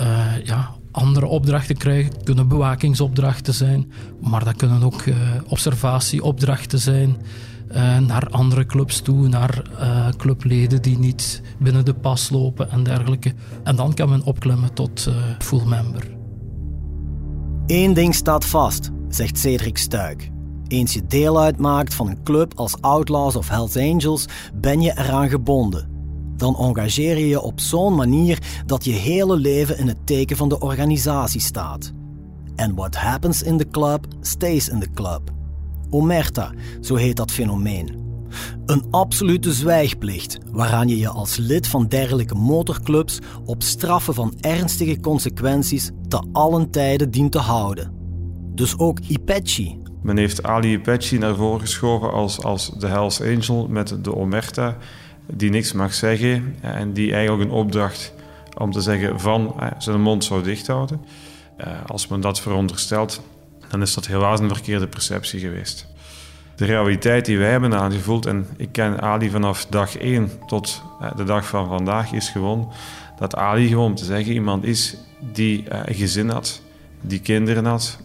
uh, 0.00 0.44
ja, 0.44 0.70
andere 0.90 1.26
opdrachten 1.26 1.76
krijgen. 1.76 2.12
kunnen 2.24 2.48
bewakingsopdrachten 2.48 3.54
zijn, 3.54 3.92
maar 4.20 4.44
dat 4.44 4.56
kunnen 4.56 4.82
ook 4.82 5.02
uh, 5.04 5.16
observatieopdrachten 5.48 6.78
zijn. 6.78 7.16
Uh, 7.72 7.98
naar 7.98 8.28
andere 8.30 8.66
clubs 8.66 9.00
toe, 9.00 9.28
naar 9.28 9.62
clubleden 10.16 10.82
die 10.82 10.98
niet 10.98 11.42
binnen 11.58 11.84
de 11.84 11.94
pas 11.94 12.30
lopen 12.30 12.70
en 12.70 12.82
dergelijke. 12.82 13.32
En 13.64 13.76
dan 13.76 13.94
kan 13.94 14.08
men 14.08 14.22
opklimmen 14.22 14.72
tot 14.72 15.08
full 15.38 15.64
member. 15.66 16.16
Eén 17.66 17.94
ding 17.94 18.14
staat 18.14 18.44
vast, 18.44 18.90
zegt 19.08 19.38
Cedric 19.38 19.78
Stuik. 19.78 20.30
Eens 20.68 20.92
je 20.92 21.06
deel 21.06 21.40
uitmaakt 21.40 21.94
van 21.94 22.08
een 22.08 22.22
club 22.22 22.52
als 22.56 22.80
Outlaws 22.80 23.36
of 23.36 23.48
Hells 23.48 23.76
Angels, 23.76 24.26
ben 24.54 24.80
je 24.80 24.92
eraan 24.98 25.28
gebonden. 25.28 25.88
Dan 26.36 26.56
engageer 26.56 27.18
je 27.18 27.28
je 27.28 27.40
op 27.40 27.60
zo'n 27.60 27.94
manier 27.94 28.62
dat 28.66 28.84
je 28.84 28.92
hele 28.92 29.36
leven 29.36 29.78
in 29.78 29.88
het 29.88 30.06
teken 30.06 30.36
van 30.36 30.48
de 30.48 30.60
organisatie 30.60 31.40
staat. 31.40 31.92
And 32.56 32.74
what 32.74 32.96
happens 32.96 33.42
in 33.42 33.58
the 33.58 33.68
club 33.70 34.06
stays 34.20 34.68
in 34.68 34.80
the 34.80 34.90
club. 34.94 35.20
Omerta, 35.90 36.52
zo 36.80 36.94
heet 36.94 37.16
dat 37.16 37.30
fenomeen. 37.30 38.06
Een 38.66 38.84
absolute 38.90 39.52
zwijgplicht, 39.52 40.38
waaraan 40.50 40.88
je 40.88 40.98
je 40.98 41.08
als 41.08 41.36
lid 41.36 41.66
van 41.66 41.86
dergelijke 41.86 42.34
motorclubs 42.34 43.18
op 43.44 43.62
straffen 43.62 44.14
van 44.14 44.32
ernstige 44.40 45.00
consequenties 45.00 45.90
te 46.08 46.22
allen 46.32 46.70
tijden 46.70 47.10
dient 47.10 47.32
te 47.32 47.38
houden. 47.38 47.92
Dus 48.54 48.78
ook 48.78 48.98
Ipechi. 48.98 49.78
Men 50.02 50.16
heeft 50.16 50.42
Ali 50.42 50.72
Ipechi 50.72 51.18
naar 51.18 51.34
voren 51.34 51.60
geschoven 51.60 52.12
als, 52.12 52.42
als 52.42 52.70
de 52.78 52.86
Hells 52.86 53.22
Angel 53.22 53.66
met 53.68 54.04
de 54.04 54.14
Omerta, 54.14 54.76
die 55.26 55.50
niks 55.50 55.72
mag 55.72 55.94
zeggen 55.94 56.56
en 56.60 56.92
die 56.92 57.12
eigenlijk 57.12 57.50
een 57.50 57.56
opdracht 57.56 58.14
om 58.56 58.72
te 58.72 58.80
zeggen 58.80 59.20
van 59.20 59.54
eh, 59.60 59.66
zijn 59.78 60.00
mond 60.00 60.24
zou 60.24 60.42
dicht 60.42 60.66
houden. 60.66 61.00
Eh, 61.56 61.72
als 61.86 62.08
men 62.08 62.20
dat 62.20 62.40
veronderstelt, 62.40 63.22
dan 63.68 63.82
is 63.82 63.94
dat 63.94 64.06
helaas 64.06 64.40
een 64.40 64.48
verkeerde 64.48 64.86
perceptie 64.86 65.40
geweest 65.40 65.88
de 66.58 66.64
realiteit 66.64 67.24
die 67.24 67.38
wij 67.38 67.50
hebben 67.50 67.74
aangevoeld, 67.74 68.26
en 68.26 68.46
ik 68.56 68.68
ken 68.72 69.00
Ali 69.00 69.30
vanaf 69.30 69.66
dag 69.66 69.98
1 69.98 70.30
tot 70.46 70.82
eh, 71.00 71.16
de 71.16 71.24
dag 71.24 71.46
van 71.46 71.68
vandaag, 71.68 72.12
is 72.12 72.28
gewoon 72.28 72.72
dat 73.18 73.36
Ali 73.36 73.68
gewoon, 73.68 73.94
te 73.94 74.04
zeggen, 74.04 74.32
iemand 74.32 74.64
is 74.64 74.96
die 75.32 75.68
eh, 75.68 75.80
een 75.84 75.94
gezin 75.94 76.28
had, 76.28 76.62
die 77.00 77.20
kinderen 77.20 77.64
had, 77.64 77.98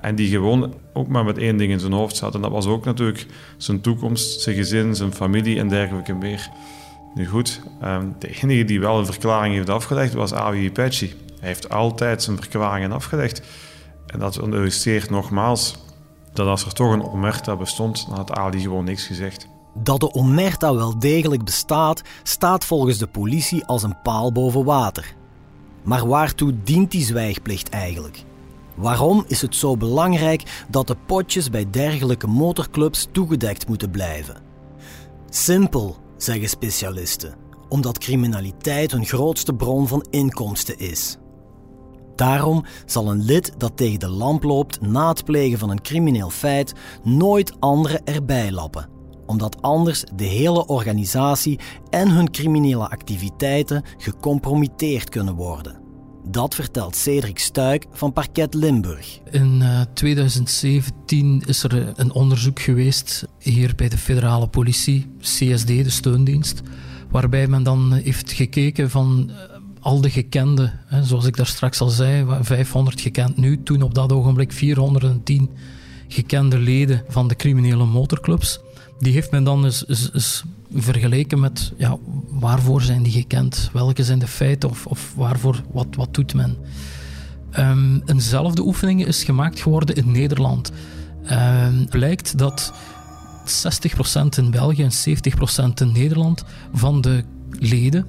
en 0.00 0.14
die 0.14 0.28
gewoon 0.28 0.74
ook 0.98 1.08
maar 1.08 1.24
met 1.24 1.38
één 1.38 1.56
ding 1.56 1.72
in 1.72 1.80
zijn 1.80 1.92
hoofd 1.92 2.16
zat. 2.16 2.34
En 2.34 2.40
dat 2.40 2.50
was 2.50 2.66
ook 2.66 2.84
natuurlijk 2.84 3.26
zijn 3.56 3.80
toekomst, 3.80 4.40
zijn 4.40 4.56
gezin, 4.56 4.94
zijn 4.94 5.12
familie 5.12 5.58
en 5.58 5.68
dergelijke 5.68 6.12
meer. 6.14 6.50
Nu 7.14 7.26
goed, 7.26 7.60
um, 7.84 8.14
de 8.18 8.42
enige 8.42 8.64
die 8.64 8.80
wel 8.80 8.98
een 8.98 9.06
verklaring 9.06 9.54
heeft 9.54 9.68
afgelegd 9.68 10.14
was 10.14 10.32
Ali 10.32 10.68
Apache. 10.68 11.06
Hij 11.38 11.48
heeft 11.48 11.70
altijd 11.70 12.22
zijn 12.22 12.36
verklaringen 12.36 12.92
afgelegd. 12.92 13.42
En 14.06 14.18
dat 14.18 14.36
illustreert 14.36 15.10
nogmaals 15.10 15.76
dat 16.32 16.46
als 16.46 16.64
er 16.64 16.72
toch 16.72 16.92
een 16.92 17.06
omerta 17.06 17.56
bestond, 17.56 18.06
dan 18.08 18.16
had 18.16 18.32
Ali 18.32 18.60
gewoon 18.60 18.84
niks 18.84 19.06
gezegd. 19.06 19.48
Dat 19.74 20.00
de 20.00 20.12
omerta 20.14 20.74
wel 20.74 20.98
degelijk 20.98 21.44
bestaat, 21.44 22.02
staat 22.22 22.64
volgens 22.64 22.98
de 22.98 23.06
politie 23.06 23.64
als 23.64 23.82
een 23.82 24.02
paal 24.02 24.32
boven 24.32 24.64
water. 24.64 25.14
Maar 25.82 26.06
waartoe 26.06 26.54
dient 26.64 26.90
die 26.90 27.04
zwijgplicht 27.04 27.68
eigenlijk? 27.68 28.24
Waarom 28.78 29.24
is 29.26 29.42
het 29.42 29.54
zo 29.54 29.76
belangrijk 29.76 30.64
dat 30.68 30.86
de 30.86 30.96
potjes 31.06 31.50
bij 31.50 31.70
dergelijke 31.70 32.26
motorclubs 32.26 33.08
toegedekt 33.12 33.68
moeten 33.68 33.90
blijven? 33.90 34.36
Simpel, 35.30 35.96
zeggen 36.16 36.48
specialisten, 36.48 37.34
omdat 37.68 37.98
criminaliteit 37.98 38.90
hun 38.90 39.06
grootste 39.06 39.54
bron 39.54 39.88
van 39.88 40.06
inkomsten 40.10 40.78
is. 40.78 41.16
Daarom 42.14 42.64
zal 42.86 43.10
een 43.10 43.24
lid 43.24 43.52
dat 43.56 43.76
tegen 43.76 44.00
de 44.00 44.08
lamp 44.08 44.42
loopt 44.42 44.80
na 44.80 45.08
het 45.08 45.24
plegen 45.24 45.58
van 45.58 45.70
een 45.70 45.82
crimineel 45.82 46.30
feit 46.30 46.72
nooit 47.02 47.60
anderen 47.60 48.04
erbij 48.04 48.52
lappen, 48.52 48.88
omdat 49.26 49.62
anders 49.62 50.04
de 50.14 50.24
hele 50.24 50.66
organisatie 50.66 51.58
en 51.90 52.10
hun 52.10 52.30
criminele 52.30 52.88
activiteiten 52.88 53.82
gecompromitteerd 53.96 55.08
kunnen 55.08 55.34
worden. 55.34 55.77
Dat 56.30 56.54
vertelt 56.54 56.96
Cedric 56.96 57.38
Stuik 57.38 57.84
van 57.92 58.12
Parket 58.12 58.54
Limburg. 58.54 59.18
In 59.30 59.62
2017 59.94 61.40
eh, 61.42 61.48
is 61.48 61.62
er 61.62 61.92
een 61.96 62.12
onderzoek 62.12 62.60
geweest 62.60 63.26
hier 63.38 63.72
bij 63.76 63.88
de 63.88 63.98
federale 63.98 64.48
politie, 64.48 65.06
CSD, 65.20 65.66
de 65.66 65.90
steundienst, 65.90 66.62
waarbij 67.10 67.46
men 67.46 67.62
dan 67.62 67.92
heeft 67.92 68.32
gekeken 68.32 68.90
van 68.90 69.30
eh, 69.30 69.36
al 69.80 70.00
de 70.00 70.10
gekende, 70.10 70.72
hè, 70.86 71.04
zoals 71.04 71.26
ik 71.26 71.36
daar 71.36 71.46
straks 71.46 71.80
al 71.80 71.88
zei, 71.88 72.26
500 72.40 73.00
gekend 73.00 73.36
nu, 73.36 73.62
toen 73.62 73.82
op 73.82 73.94
dat 73.94 74.12
ogenblik 74.12 74.52
410 74.52 75.50
gekende 76.08 76.58
leden 76.58 77.04
van 77.08 77.28
de 77.28 77.36
criminele 77.36 77.84
motorclubs. 77.84 78.60
Die 78.98 79.12
heeft 79.12 79.30
men 79.30 79.44
dan 79.44 79.64
eens, 79.64 79.88
eens, 79.88 80.44
vergeleken 80.74 81.40
met 81.40 81.72
ja, 81.76 81.96
waarvoor 82.28 82.82
zijn 82.82 83.02
die 83.02 83.12
gekend? 83.12 83.70
Welke 83.72 84.04
zijn 84.04 84.18
de 84.18 84.26
feiten 84.26 84.70
of, 84.70 84.86
of 84.86 85.12
waarvoor, 85.16 85.62
wat, 85.72 85.86
wat 85.90 86.14
doet 86.14 86.34
men? 86.34 86.56
Um, 87.58 88.02
eenzelfde 88.06 88.62
oefening 88.62 89.06
is 89.06 89.24
gemaakt 89.24 89.60
geworden 89.60 89.96
in 89.96 90.10
Nederland. 90.10 90.72
Um, 91.30 91.88
blijkt 91.88 92.38
dat 92.38 92.72
60% 93.44 94.38
in 94.38 94.50
België 94.50 94.82
en 94.82 95.20
70% 95.70 95.72
in 95.80 95.92
Nederland 95.92 96.44
van 96.72 97.00
de 97.00 97.24
leden 97.50 98.06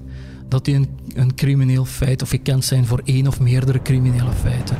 dat 0.48 0.66
die 0.66 0.76
een, 0.76 0.88
een 1.14 1.36
crimineel 1.36 1.86
feit 1.86 2.22
of 2.22 2.30
gekend 2.30 2.66
zijn 2.66 2.86
voor 2.86 3.02
één 3.04 3.28
of 3.28 3.40
meerdere 3.40 3.82
criminele 3.82 4.32
feiten. 4.42 4.78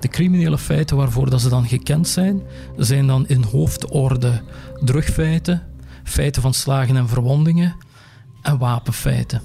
De 0.00 0.08
criminele 0.08 0.58
feiten 0.58 0.96
waarvoor 0.96 1.30
dat 1.30 1.40
ze 1.40 1.48
dan 1.48 1.66
gekend 1.66 2.08
zijn, 2.08 2.42
zijn 2.76 3.06
dan 3.06 3.28
in 3.28 3.42
hoofdorde 3.42 4.42
drugfeiten, 4.84 5.62
feiten 6.06 6.42
van 6.42 6.54
slagen 6.54 6.96
en 6.96 7.08
verwondingen 7.08 7.76
en 8.42 8.58
wapenfeiten. 8.58 9.42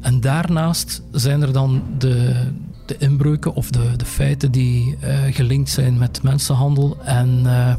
En 0.00 0.20
daarnaast 0.20 1.02
zijn 1.10 1.42
er 1.42 1.52
dan 1.52 1.82
de, 1.98 2.46
de 2.86 2.96
inbreuken 2.98 3.54
of 3.54 3.70
de, 3.70 3.96
de 3.96 4.04
feiten 4.04 4.52
die 4.52 4.96
uh, 5.04 5.18
gelinkt 5.30 5.70
zijn 5.70 5.98
met 5.98 6.22
mensenhandel 6.22 6.96
en 7.04 7.38
uh, 7.38 7.74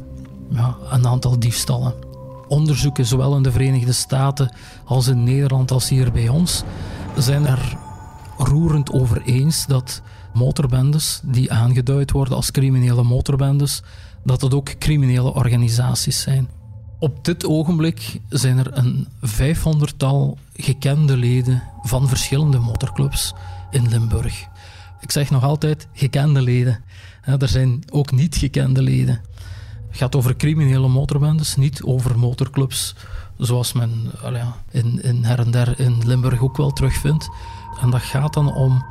ja, 0.50 0.78
een 0.90 1.08
aantal 1.08 1.40
diefstallen. 1.40 1.94
Onderzoeken, 2.48 3.06
zowel 3.06 3.36
in 3.36 3.44
de 3.44 3.52
Verenigde 3.52 3.92
Staten 3.92 4.56
als 4.86 5.08
in 5.08 5.24
Nederland 5.24 5.72
als 5.72 5.90
hier 5.90 6.12
bij 6.12 6.30
ons, 6.30 6.64
zijn 7.18 7.48
er 7.48 7.78
roerend 8.38 8.92
over 8.92 9.22
eens 9.22 9.66
dat 9.66 10.02
motorbendes 10.34 11.22
die 11.24 11.52
aangeduid 11.52 12.12
worden 12.12 12.36
als 12.36 12.52
criminele 12.52 13.04
motorbendes, 13.04 13.82
dat 14.24 14.42
het 14.42 14.54
ook 14.54 14.78
criminele 14.78 15.34
organisaties 15.34 16.22
zijn. 16.22 16.48
Op 17.04 17.26
dit 17.26 17.46
ogenblik 17.46 18.22
zijn 18.30 18.58
er 18.58 18.78
een 18.78 19.08
vijfhonderdtal 19.22 20.38
gekende 20.56 21.18
leden 21.18 21.64
van 21.82 22.08
verschillende 22.08 22.60
motorclubs 22.60 23.34
in 23.72 23.90
Limburg. 23.90 24.48
Ik 25.00 25.12
zeg 25.12 25.30
nog 25.30 25.44
altijd 25.44 25.88
gekende 25.94 26.42
leden. 26.42 26.84
Er 27.40 27.48
zijn 27.48 27.84
ook 27.90 28.12
niet 28.12 28.36
gekende 28.36 28.82
leden. 28.82 29.22
Het 29.88 29.98
gaat 29.98 30.16
over 30.16 30.36
criminele 30.36 30.88
motorbendes, 30.88 31.56
niet 31.56 31.84
over 31.84 32.20
motorclubs 32.20 32.96
zoals 33.38 33.74
men 33.74 34.12
in, 34.72 35.02
in 35.02 35.24
her 35.24 35.40
en 35.40 35.52
der 35.52 35.80
in 35.80 36.08
Limburg 36.08 36.42
ook 36.42 36.58
wel 36.58 36.72
terugvindt. 36.72 37.30
En 37.82 37.90
dat 37.90 38.02
gaat 38.02 38.34
dan 38.34 38.54
om 38.54 38.86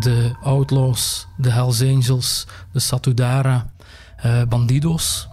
de 0.00 0.34
Outlaws, 0.42 1.26
de 1.36 1.50
Hells 1.50 1.82
Angels, 1.82 2.46
de 2.72 2.80
Satudara, 2.80 3.70
uh, 4.26 4.42
Bandidos, 4.42 5.28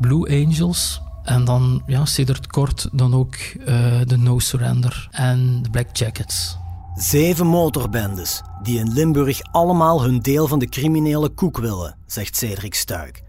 Blue 0.00 0.46
Angels. 0.46 1.02
En 1.24 1.44
dan, 1.44 1.82
ja, 1.86 2.04
sedert 2.04 2.46
kort 2.46 2.88
dan 2.92 3.14
ook 3.14 3.34
uh, 3.34 3.66
de 4.04 4.16
No 4.16 4.38
Surrender 4.38 5.08
en 5.10 5.62
de 5.62 5.70
Black 5.70 5.96
Jackets. 5.96 6.56
Zeven 6.94 7.46
motorbendes 7.46 8.42
die 8.62 8.78
in 8.78 8.92
Limburg 8.92 9.40
allemaal 9.52 10.02
hun 10.02 10.20
deel 10.20 10.48
van 10.48 10.58
de 10.58 10.68
criminele 10.68 11.28
koek 11.28 11.58
willen, 11.58 11.96
zegt 12.06 12.36
Cedric 12.36 12.74
Stuik. 12.74 13.22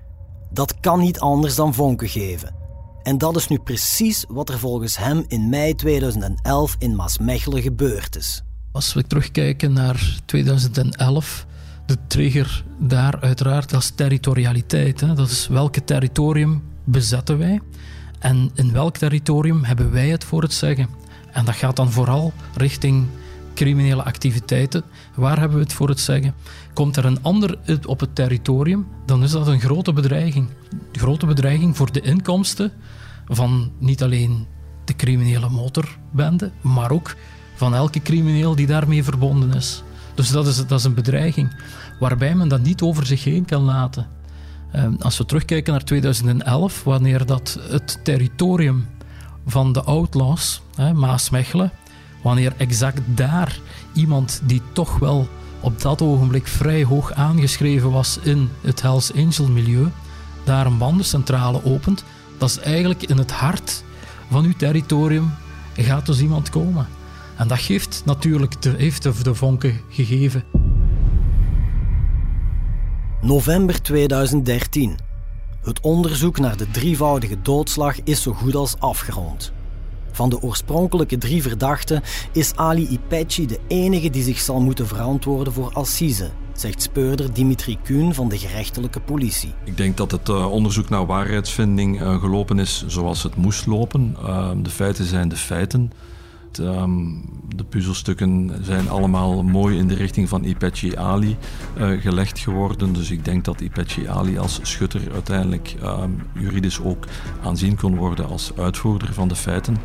Dat 0.52 0.80
kan 0.80 1.00
niet 1.00 1.20
anders 1.20 1.56
dan 1.56 1.74
vonken 1.74 2.10
geven. 2.10 2.56
En 3.04 3.18
dat 3.18 3.36
is 3.36 3.48
nu 3.48 3.60
precies 3.60 4.26
wat 4.28 4.50
er 4.50 4.60
volgens 4.60 4.98
hem 4.98 5.26
in 5.28 5.50
mei 5.50 5.76
2011 5.76 6.76
in 6.80 6.96
Maasmechelen 6.96 7.62
gebeurd 7.62 8.16
is. 8.16 8.44
Als 8.72 8.94
we 8.94 9.04
terugkijken 9.04 9.74
naar 9.74 10.20
2011, 10.26 11.46
de 11.86 11.98
trigger 12.08 12.66
daar 12.80 13.20
uiteraard 13.22 13.74
als 13.74 13.90
territorialiteit. 13.90 15.02
Hè. 15.02 15.14
Dat 15.14 15.30
is 15.30 15.48
welke 15.48 15.84
territorium 15.84 16.64
bezetten 16.84 17.38
wij 17.38 17.62
en 18.26 18.52
in 18.54 18.72
welk 18.72 18.98
territorium 18.98 19.64
hebben 19.64 19.92
wij 19.92 20.10
het 20.10 20.24
voor 20.24 20.42
het 20.42 20.54
zeggen. 20.54 20.90
En 21.32 21.46
dat 21.46 21.56
gaat 21.56 21.76
dan 21.76 21.92
vooral 21.92 22.34
richting 22.56 23.08
criminele 23.54 24.04
activiteiten, 24.04 24.84
waar 25.16 25.40
hebben 25.40 25.58
we 25.58 25.64
het 25.64 25.74
voor 25.74 25.90
het 25.90 26.00
zeggen? 26.00 26.34
Komt 26.74 26.96
er 26.96 27.06
een 27.06 27.24
ander 27.24 27.58
op 27.86 28.00
het 28.00 28.16
territorium, 28.16 28.88
dan 29.06 29.24
is 29.24 29.32
dat 29.32 29.48
een 29.48 29.60
grote 29.60 29.94
bedreiging. 29.94 30.50
Een 30.72 31.00
grote 31.00 31.26
bedreiging 31.26 31.78
voor 31.78 31.92
de 31.92 32.02
inkomsten 32.02 32.72
van 33.28 33.72
niet 33.80 34.04
alleen 34.04 34.46
de 34.86 34.96
criminele 34.96 35.50
motorbende, 35.50 36.52
maar 36.62 36.92
ook 36.92 37.16
van 37.56 37.76
elke 37.76 38.02
crimineel 38.02 38.56
die 38.56 38.68
daarmee 38.68 39.04
verbonden 39.04 39.54
is. 39.54 39.84
Dus 40.16 40.30
dat 40.30 40.48
is, 40.48 40.68
dat 40.68 40.80
is 40.80 40.86
een 40.86 40.94
bedreiging 40.94 41.56
waarbij 42.00 42.36
men 42.36 42.48
dat 42.48 42.62
niet 42.62 42.82
over 42.82 43.06
zich 43.06 43.24
heen 43.24 43.46
kan 43.46 43.62
laten. 43.62 44.15
Ehm, 44.76 44.94
als 45.00 45.18
we 45.18 45.26
terugkijken 45.26 45.74
naar 45.74 45.84
2011, 45.84 46.84
wanneer 46.84 47.26
dat 47.26 47.60
het 47.70 48.00
territorium 48.04 48.88
van 49.46 49.74
de 49.74 49.84
outlaws, 49.84 50.62
Maasmechelen, 50.94 51.72
wanneer 52.24 52.54
exact 52.58 53.02
daar 53.06 53.60
iemand 53.94 54.42
die 54.44 54.62
toch 54.74 55.00
wel 55.00 55.28
op 55.60 55.82
dat 55.82 56.02
ogenblik 56.02 56.48
vrij 56.48 56.84
hoog 56.84 57.14
aangeschreven 57.14 57.92
was 57.92 58.20
in 58.22 58.50
het 58.62 58.82
Hells 58.82 59.14
Angel 59.14 59.48
milieu, 59.48 59.88
daar 60.44 60.66
een 60.66 60.78
bandencentrale 60.78 61.66
opent, 61.66 62.04
dat 62.38 62.50
is 62.50 62.60
eigenlijk 62.60 63.04
in 63.04 63.18
het 63.18 63.32
hart 63.32 63.84
van 64.30 64.46
uw 64.46 64.54
territorium 64.58 65.34
gaat 65.76 66.06
dus 66.06 66.20
iemand 66.20 66.50
komen. 66.50 66.88
En 67.36 67.48
dat 67.48 67.60
geeft 67.60 68.02
natuurlijk 68.06 68.62
de, 68.62 68.74
heeft 68.78 69.04
de, 69.04 69.14
de 69.24 69.36
vonken 69.36 69.82
gegeven. 69.90 70.55
November 73.26 73.82
2013. 73.82 74.98
Het 75.62 75.80
onderzoek 75.80 76.40
naar 76.40 76.58
de 76.58 76.72
drievoudige 76.72 77.42
doodslag 77.42 78.04
is 78.04 78.22
zo 78.22 78.32
goed 78.32 78.56
als 78.56 78.80
afgerond. 78.80 79.54
Van 80.12 80.30
de 80.30 80.42
oorspronkelijke 80.42 81.18
drie 81.18 81.42
verdachten 81.42 82.02
is 82.32 82.56
Ali 82.56 82.88
Ipechi 82.88 83.48
de 83.48 83.60
enige 83.68 84.10
die 84.10 84.24
zich 84.24 84.40
zal 84.40 84.62
moeten 84.62 84.88
verantwoorden 84.88 85.54
voor 85.54 85.74
assise, 85.74 86.30
zegt 86.54 86.82
speurder 86.82 87.34
Dimitri 87.34 87.78
Kuhn 87.84 88.14
van 88.14 88.30
de 88.30 88.38
gerechtelijke 88.38 89.00
politie. 89.00 89.54
Ik 89.64 89.78
denk 89.78 89.98
dat 89.98 90.12
het 90.12 90.30
uh, 90.30 90.52
onderzoek 90.52 90.90
naar 90.90 91.06
waarheidsvinding 91.06 92.02
uh, 92.02 92.20
gelopen 92.20 92.60
is 92.60 92.84
zoals 92.88 93.24
het 93.24 93.36
moest 93.36 93.66
lopen. 93.66 94.16
Uh, 94.22 94.52
de 94.62 94.70
feiten 94.70 95.06
zijn 95.06 95.30
de 95.30 95.38
feiten. 95.38 95.92
Ehm, 96.60 97.04
de 97.56 97.64
puzzelstukken 97.64 98.52
zijn 98.62 98.90
allemaal 98.90 99.44
mooi 99.44 99.78
in 99.78 99.88
de 99.88 99.96
richting 99.96 100.30
van 100.30 100.44
Ipechi 100.44 100.96
Ali 100.96 101.38
uh, 101.78 102.02
gelegd 102.02 102.40
geworden. 102.40 102.94
Dus 102.94 103.12
ik 103.12 103.26
denk 103.26 103.46
dat 103.46 103.62
Ipechi 103.62 104.08
Ali 104.08 104.38
als 104.38 104.60
schutter 104.62 105.02
uiteindelijk 105.14 105.76
ehm, 105.82 106.10
juridisch 106.34 106.82
ook 106.82 107.06
aanzien 107.44 107.76
kon 107.76 107.96
worden 107.96 108.28
als 108.28 108.52
uitvoerder 108.58 109.14
van 109.14 109.28
de 109.28 109.36
feiten. 109.36 109.78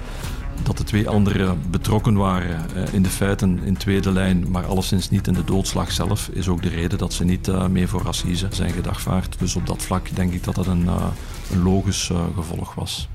Dat 0.62 0.78
de 0.78 0.84
twee 0.84 1.08
anderen 1.08 1.58
betrokken 1.70 2.14
waren 2.14 2.66
uh, 2.76 2.94
in 2.94 3.02
de 3.02 3.08
feiten 3.08 3.60
in 3.62 3.76
tweede 3.76 4.12
lijn, 4.12 4.50
maar 4.50 4.66
alleszins 4.66 5.10
niet 5.10 5.26
in 5.26 5.34
de 5.34 5.44
doodslag 5.44 5.92
zelf, 5.92 6.28
is 6.32 6.48
ook 6.48 6.62
de 6.62 6.68
reden 6.68 6.98
dat 6.98 7.12
ze 7.12 7.24
niet 7.24 7.48
uh, 7.48 7.66
meer 7.66 7.88
voor 7.88 8.08
Assise 8.08 8.46
zijn 8.50 8.72
gedagvaard. 8.72 9.38
Dus 9.38 9.56
op 9.56 9.66
dat 9.66 9.82
vlak 9.82 10.16
denk 10.16 10.32
ik 10.32 10.44
dat 10.44 10.54
dat 10.54 10.66
een, 10.66 10.88
een 11.52 11.62
logisch 11.62 12.10
gevolg 12.34 12.74
was. 12.74 13.08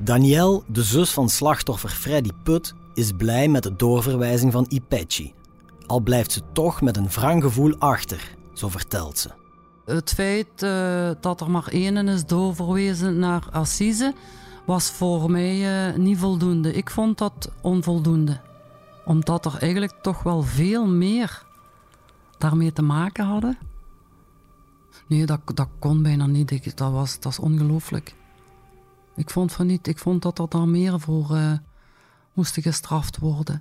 Danielle, 0.00 0.62
de 0.66 0.82
zus 0.82 1.10
van 1.10 1.28
slachtoffer 1.28 1.90
Freddy 1.90 2.30
Put, 2.42 2.74
is 2.94 3.12
blij 3.12 3.48
met 3.48 3.62
de 3.62 3.76
doorverwijzing 3.76 4.52
van 4.52 4.66
Ipechi. 4.68 5.34
Al 5.86 6.00
blijft 6.00 6.32
ze 6.32 6.40
toch 6.52 6.80
met 6.80 6.96
een 6.96 7.08
wrang 7.08 7.42
gevoel 7.42 7.74
achter, 7.78 8.34
zo 8.52 8.68
vertelt 8.68 9.18
ze. 9.18 9.30
Het 9.84 10.10
feit 10.10 10.62
uh, 10.62 11.10
dat 11.20 11.40
er 11.40 11.50
maar 11.50 11.68
één 11.68 12.08
is 12.08 12.26
doorverwezen 12.26 13.18
naar 13.18 13.48
Assise 13.50 14.14
was 14.66 14.90
voor 14.90 15.30
mij 15.30 15.88
uh, 15.90 15.96
niet 15.96 16.18
voldoende. 16.18 16.72
Ik 16.72 16.90
vond 16.90 17.18
dat 17.18 17.50
onvoldoende. 17.60 18.40
Omdat 19.04 19.44
er 19.44 19.56
eigenlijk 19.60 19.92
toch 20.02 20.22
wel 20.22 20.42
veel 20.42 20.86
meer 20.86 21.44
daarmee 22.38 22.72
te 22.72 22.82
maken 22.82 23.24
hadden. 23.24 23.58
Nee, 25.06 25.26
dat, 25.26 25.40
dat 25.54 25.68
kon 25.78 26.02
bijna 26.02 26.26
niet. 26.26 26.76
dat, 26.76 26.92
was, 26.92 27.20
dat 27.20 27.38
ongelooflijk. 27.38 28.14
Ik 29.18 29.30
vond 29.30 29.52
van 29.52 29.66
niet. 29.66 29.86
Ik 29.86 29.98
vond 29.98 30.22
dat 30.22 30.38
er 30.38 30.48
daar 30.48 30.68
meer 30.68 31.00
voor 31.00 31.28
uh, 31.30 31.52
moesten 32.34 32.62
gestraft 32.62 33.18
worden. 33.18 33.60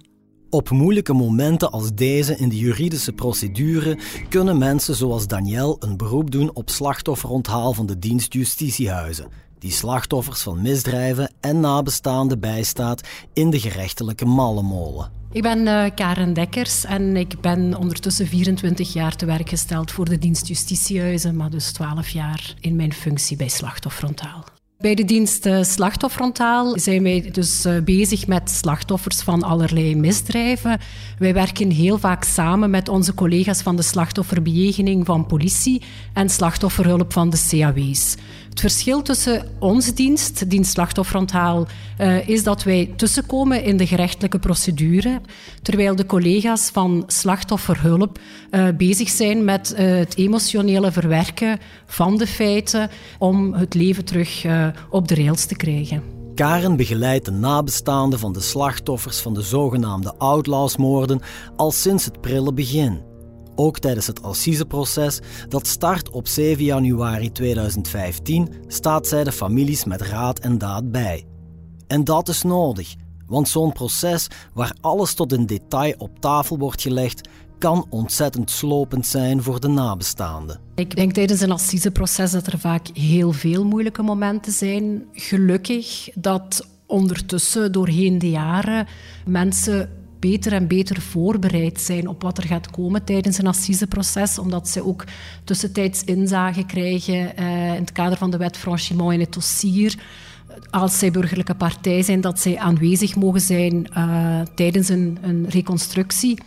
Op 0.49 0.69
moeilijke 0.69 1.13
momenten 1.13 1.71
als 1.71 1.93
deze 1.93 2.37
in 2.37 2.49
de 2.49 2.57
juridische 2.57 3.13
procedure 3.13 3.99
kunnen 4.29 4.57
mensen 4.57 4.95
zoals 4.95 5.27
Daniel 5.27 5.77
een 5.79 5.97
beroep 5.97 6.31
doen 6.31 6.55
op 6.55 6.69
slachtofferonthaal 6.69 7.73
van 7.73 7.85
de 7.85 7.99
dienst 7.99 8.33
justitiehuizen, 8.33 9.27
die 9.59 9.71
slachtoffers 9.71 10.41
van 10.41 10.61
misdrijven 10.61 11.33
en 11.39 11.59
nabestaanden 11.59 12.39
bijstaat 12.39 13.07
in 13.33 13.49
de 13.49 13.59
gerechtelijke 13.59 14.25
mallenmolen. 14.25 15.11
Ik 15.31 15.41
ben 15.41 15.59
uh, 15.59 15.85
Karen 15.95 16.33
Dekkers 16.33 16.85
en 16.85 17.15
ik 17.15 17.41
ben 17.41 17.77
ondertussen 17.77 18.27
24 18.27 18.93
jaar 18.93 19.15
te 19.15 19.25
werk 19.25 19.49
gesteld 19.49 19.91
voor 19.91 20.05
de 20.05 20.17
dienst 20.17 20.47
justitiehuizen, 20.47 21.35
maar 21.35 21.49
dus 21.49 21.71
12 21.71 22.09
jaar 22.09 22.53
in 22.59 22.75
mijn 22.75 22.93
functie 22.93 23.37
bij 23.37 23.49
slachtofferonthaal. 23.49 24.43
Bij 24.79 24.95
de 24.95 25.05
dienst 25.05 25.45
uh, 25.45 25.63
Slachtofferontaal 25.63 26.79
zijn 26.79 27.03
wij 27.03 27.29
dus 27.31 27.65
uh, 27.65 27.77
bezig 27.79 28.27
met 28.27 28.49
slachtoffers 28.49 29.21
van 29.21 29.43
allerlei 29.43 29.95
misdrijven. 29.95 30.79
Wij 31.19 31.33
werken 31.33 31.71
heel 31.71 31.97
vaak 31.97 32.23
samen 32.23 32.69
met 32.69 32.89
onze 32.89 33.13
collega's 33.13 33.61
van 33.61 33.75
de 33.75 33.81
slachtofferbejegening 33.81 35.05
van 35.05 35.25
politie 35.25 35.81
en 36.13 36.29
slachtofferhulp 36.29 37.13
van 37.13 37.29
de 37.29 37.45
CAW's. 37.49 38.15
Het 38.57 38.65
verschil 38.71 39.01
tussen 39.01 39.47
onze 39.59 39.93
dienst, 39.93 40.49
dienst 40.49 40.71
slachtofferonthaal, 40.71 41.67
uh, 41.99 42.27
is 42.29 42.43
dat 42.43 42.63
wij 42.63 42.93
tussenkomen 42.95 43.63
in 43.63 43.77
de 43.77 43.87
gerechtelijke 43.87 44.39
procedure, 44.39 45.21
terwijl 45.61 45.95
de 45.95 46.05
collega's 46.05 46.69
van 46.69 47.03
slachtofferhulp 47.07 48.19
uh, 48.51 48.67
bezig 48.77 49.09
zijn 49.09 49.43
met 49.43 49.75
uh, 49.77 49.97
het 49.97 50.15
emotionele 50.15 50.91
verwerken 50.91 51.59
van 51.85 52.17
de 52.17 52.27
feiten 52.27 52.89
om 53.19 53.53
het 53.53 53.73
leven 53.73 54.05
terug 54.05 54.45
op 54.89 55.07
de 55.07 55.15
rails 55.15 55.45
te 55.45 55.55
krijgen. 55.55 56.03
Karen 56.35 56.75
begeleidt 56.75 57.25
de 57.25 57.31
nabestaanden 57.31 58.19
van 58.19 58.33
de 58.33 58.41
slachtoffers 58.41 59.19
van 59.19 59.33
de 59.33 59.41
zogenaamde 59.41 60.13
outlawsmoorden 60.17 61.21
al 61.55 61.71
sinds 61.71 62.05
het 62.05 62.21
prille 62.21 62.53
begin. 62.53 63.01
Ook 63.59 63.79
tijdens 63.79 64.07
het 64.07 64.23
assiseproces, 64.23 65.19
dat 65.49 65.67
start 65.67 66.09
op 66.09 66.27
7 66.27 66.63
januari 66.63 67.31
2015, 67.31 68.53
staat 68.67 69.07
zij 69.07 69.23
de 69.23 69.31
families 69.31 69.85
met 69.85 70.01
raad 70.01 70.39
en 70.39 70.57
daad 70.57 70.91
bij. 70.91 71.25
En 71.87 72.03
dat 72.03 72.29
is 72.29 72.43
nodig, 72.43 72.95
want 73.25 73.49
zo'n 73.49 73.73
proces 73.73 74.27
waar 74.53 74.75
alles 74.81 75.13
tot 75.13 75.33
in 75.33 75.45
detail 75.45 75.93
op 75.97 76.19
tafel 76.19 76.57
wordt 76.57 76.81
gelegd, 76.81 77.29
kan 77.59 77.85
ontzettend 77.89 78.51
slopend 78.51 79.07
zijn 79.07 79.43
voor 79.43 79.59
de 79.59 79.67
nabestaanden. 79.67 80.59
Ik 80.75 80.95
denk 80.95 81.13
tijdens 81.13 81.41
een 81.41 81.51
assiseproces 81.51 82.31
dat 82.31 82.47
er 82.47 82.59
vaak 82.59 82.87
heel 82.87 83.31
veel 83.31 83.65
moeilijke 83.65 84.01
momenten 84.01 84.51
zijn. 84.51 85.03
Gelukkig 85.11 86.09
dat 86.13 86.67
ondertussen 86.87 87.71
doorheen 87.71 88.19
de 88.19 88.29
jaren 88.29 88.87
mensen 89.25 89.96
beter 90.19 90.53
en 90.53 90.67
beter 90.67 91.01
voorbereid 91.01 91.81
zijn 91.81 92.07
op 92.07 92.21
wat 92.21 92.37
er 92.37 92.43
gaat 92.43 92.71
komen 92.71 93.03
tijdens 93.03 93.37
een 93.37 93.47
assiseproces, 93.47 94.39
omdat 94.39 94.67
ze 94.67 94.85
ook 94.85 95.03
tussentijds 95.43 96.03
inzage 96.03 96.65
krijgen 96.65 97.31
uh, 97.39 97.73
in 97.73 97.81
het 97.81 97.91
kader 97.91 98.17
van 98.17 98.31
de 98.31 98.37
wet 98.37 98.57
Franchiment 98.57 99.13
in 99.13 99.19
het 99.19 99.33
dossier 99.33 99.95
als 100.69 100.99
zij 100.99 101.11
burgerlijke 101.11 101.55
partij 101.55 102.01
zijn, 102.01 102.21
dat 102.21 102.39
zij 102.39 102.57
aanwezig 102.57 103.15
mogen 103.15 103.41
zijn 103.41 103.87
uh, 103.97 104.41
tijdens 104.55 104.89
een, 104.89 105.17
een 105.21 105.45
reconstructie. 105.49 106.37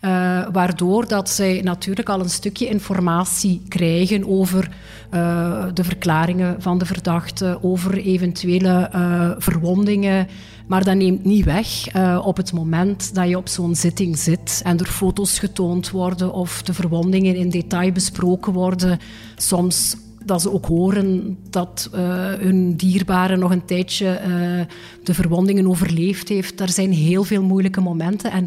Uh, 0.00 0.46
waardoor 0.52 1.08
dat 1.08 1.30
zij 1.30 1.60
natuurlijk 1.64 2.08
al 2.08 2.20
een 2.20 2.30
stukje 2.30 2.68
informatie 2.68 3.62
krijgen 3.68 4.28
over 4.28 4.70
uh, 5.14 5.64
de 5.74 5.84
verklaringen 5.84 6.62
van 6.62 6.78
de 6.78 6.86
verdachte, 6.86 7.58
over 7.62 7.96
eventuele 7.96 8.90
uh, 8.94 9.30
verwondingen. 9.38 10.28
Maar 10.66 10.84
dat 10.84 10.96
neemt 10.96 11.24
niet 11.24 11.44
weg 11.44 11.96
op 12.24 12.36
het 12.36 12.52
moment 12.52 13.14
dat 13.14 13.28
je 13.28 13.36
op 13.36 13.48
zo'n 13.48 13.74
zitting 13.74 14.18
zit 14.18 14.60
en 14.64 14.78
er 14.78 14.86
foto's 14.86 15.38
getoond 15.38 15.90
worden 15.90 16.32
of 16.32 16.62
de 16.62 16.74
verwondingen 16.74 17.36
in 17.36 17.50
detail 17.50 17.92
besproken 17.92 18.52
worden. 18.52 18.98
Soms 19.36 19.96
dat 20.28 20.42
ze 20.42 20.52
ook 20.52 20.66
horen 20.66 21.38
dat 21.50 21.90
uh, 21.94 22.00
hun 22.32 22.76
dierbare 22.76 23.36
nog 23.36 23.50
een 23.50 23.64
tijdje 23.64 24.20
uh, 24.20 24.74
de 25.02 25.14
verwondingen 25.14 25.66
overleefd 25.66 26.28
heeft. 26.28 26.60
Er 26.60 26.68
zijn 26.68 26.92
heel 26.92 27.24
veel 27.24 27.42
moeilijke 27.42 27.80
momenten 27.80 28.30
en 28.30 28.46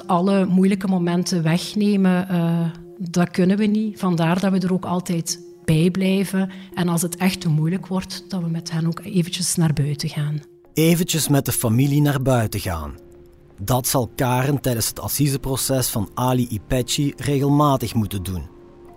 100% 0.00 0.06
alle 0.06 0.44
moeilijke 0.44 0.86
momenten 0.86 1.42
wegnemen, 1.42 2.26
uh, 2.30 2.60
dat 2.98 3.30
kunnen 3.30 3.56
we 3.56 3.64
niet. 3.64 3.98
Vandaar 3.98 4.40
dat 4.40 4.52
we 4.52 4.58
er 4.58 4.72
ook 4.72 4.84
altijd 4.84 5.40
bij 5.64 5.90
blijven. 5.90 6.50
En 6.74 6.88
als 6.88 7.02
het 7.02 7.16
echt 7.16 7.40
te 7.40 7.48
moeilijk 7.48 7.86
wordt, 7.86 8.24
dat 8.28 8.42
we 8.42 8.48
met 8.48 8.70
hen 8.70 8.86
ook 8.86 9.00
eventjes 9.04 9.56
naar 9.56 9.72
buiten 9.72 10.08
gaan. 10.08 10.40
Eventjes 10.74 11.28
met 11.28 11.44
de 11.44 11.52
familie 11.52 12.00
naar 12.00 12.22
buiten 12.22 12.60
gaan. 12.60 12.94
Dat 13.60 13.86
zal 13.86 14.10
Karen 14.14 14.60
tijdens 14.60 14.88
het 14.88 15.00
assiseproces 15.00 15.88
van 15.88 16.10
Ali 16.14 16.46
Ipechi 16.50 17.12
regelmatig 17.16 17.94
moeten 17.94 18.22
doen. 18.22 18.55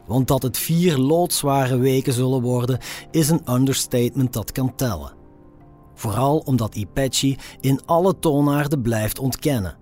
Want 0.10 0.28
dat 0.28 0.43
het 0.43 0.58
vier 0.58 0.98
loodzware 0.98 1.78
weken 1.78 2.13
zullen 2.13 2.41
worden, 2.41 2.80
is 3.12 3.30
een 3.30 3.54
understatement 3.54 4.34
dat 4.34 4.52
kan 4.52 4.76
tellen. 4.76 5.13
Vooral 5.93 6.38
omdat 6.38 6.76
Ipechi 6.76 7.38
in 7.60 7.82
alle 7.86 8.19
toonaarden 8.19 8.82
blijft 8.82 9.19
ontkennen. 9.19 9.78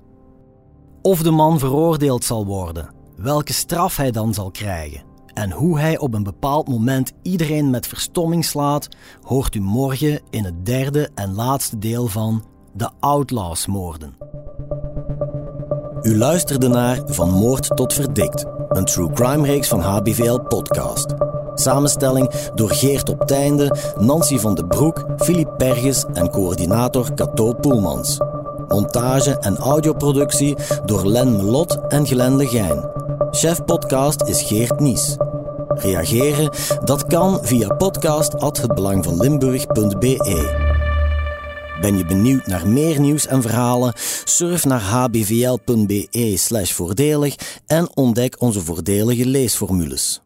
Of 1.02 1.22
de 1.22 1.32
man 1.32 1.60
veroordeeld 1.60 2.24
zal 2.24 2.46
worden, 2.46 2.94
welke 3.16 3.54
straf 3.54 3.98
hij 3.98 4.12
dan 4.12 4.34
zal 4.34 4.52
krijgen 4.52 5.08
en 5.38 5.52
hoe 5.52 5.80
hij 5.80 5.98
op 5.98 6.14
een 6.14 6.24
bepaald 6.24 6.68
moment 6.68 7.12
iedereen 7.22 7.70
met 7.70 7.88
verstomming 7.88 8.46
slaat, 8.46 8.88
hoort 9.22 9.56
u 9.56 9.60
morgen 9.60 10.22
in 10.30 10.44
het 10.44 10.66
derde 10.66 11.10
en 11.16 11.34
laatste 11.34 11.78
deel 11.78 12.08
van 12.08 12.44
De 12.74 12.90
Outlaws-moorden. 13.00 14.18
U 16.02 16.18
luisterde 16.18 16.68
naar 16.68 17.02
Van 17.06 17.30
Moord 17.30 17.76
tot 17.76 17.94
Verdikt, 17.94 18.46
een 18.70 18.86
true 18.86 19.12
crime 19.14 19.46
reeks 19.46 19.68
van 19.68 19.80
HBVL 19.80 20.40
Podcast. 20.40 21.14
Samenstelling 21.54 22.32
door 22.56 22.70
Geert 22.70 23.10
op 23.10 23.26
Teinde, 23.26 23.76
Nancy 23.98 24.40
van 24.40 24.56
den 24.56 24.68
Broek, 24.68 25.06
Filip 25.18 25.50
Perges 25.58 26.06
en 26.14 26.30
coördinator 26.30 27.14
Cato 27.14 27.54
Poelmans. 27.54 28.18
Montage 28.68 29.38
en 29.38 29.58
audioproductie 29.58 30.56
door 30.86 31.06
Len 31.06 31.36
Melot 31.36 31.80
en 31.88 32.06
Glenn 32.06 32.36
Legijn. 32.36 32.90
Chef 33.32 33.66
podcast 33.66 34.22
is 34.22 34.42
Geert 34.42 34.80
Nies. 34.80 35.18
Reageren? 35.68 36.50
Dat 36.84 37.06
kan 37.06 37.40
via 37.42 37.68
podcast@hetbelangvanlimburg.be. 37.68 40.67
Ben 41.82 41.98
je 41.98 42.06
benieuwd 42.06 42.48
naar 42.48 42.68
meer 42.68 43.00
nieuws 43.00 43.28
en 43.28 43.42
verhalen? 43.42 43.94
Surf 44.24 44.66
naar 44.66 44.82
hbvl.be/voordelig 44.82 47.36
en 47.68 47.96
ontdek 47.96 48.42
onze 48.42 48.62
voordelige 48.62 49.26
leesformules. 49.26 50.22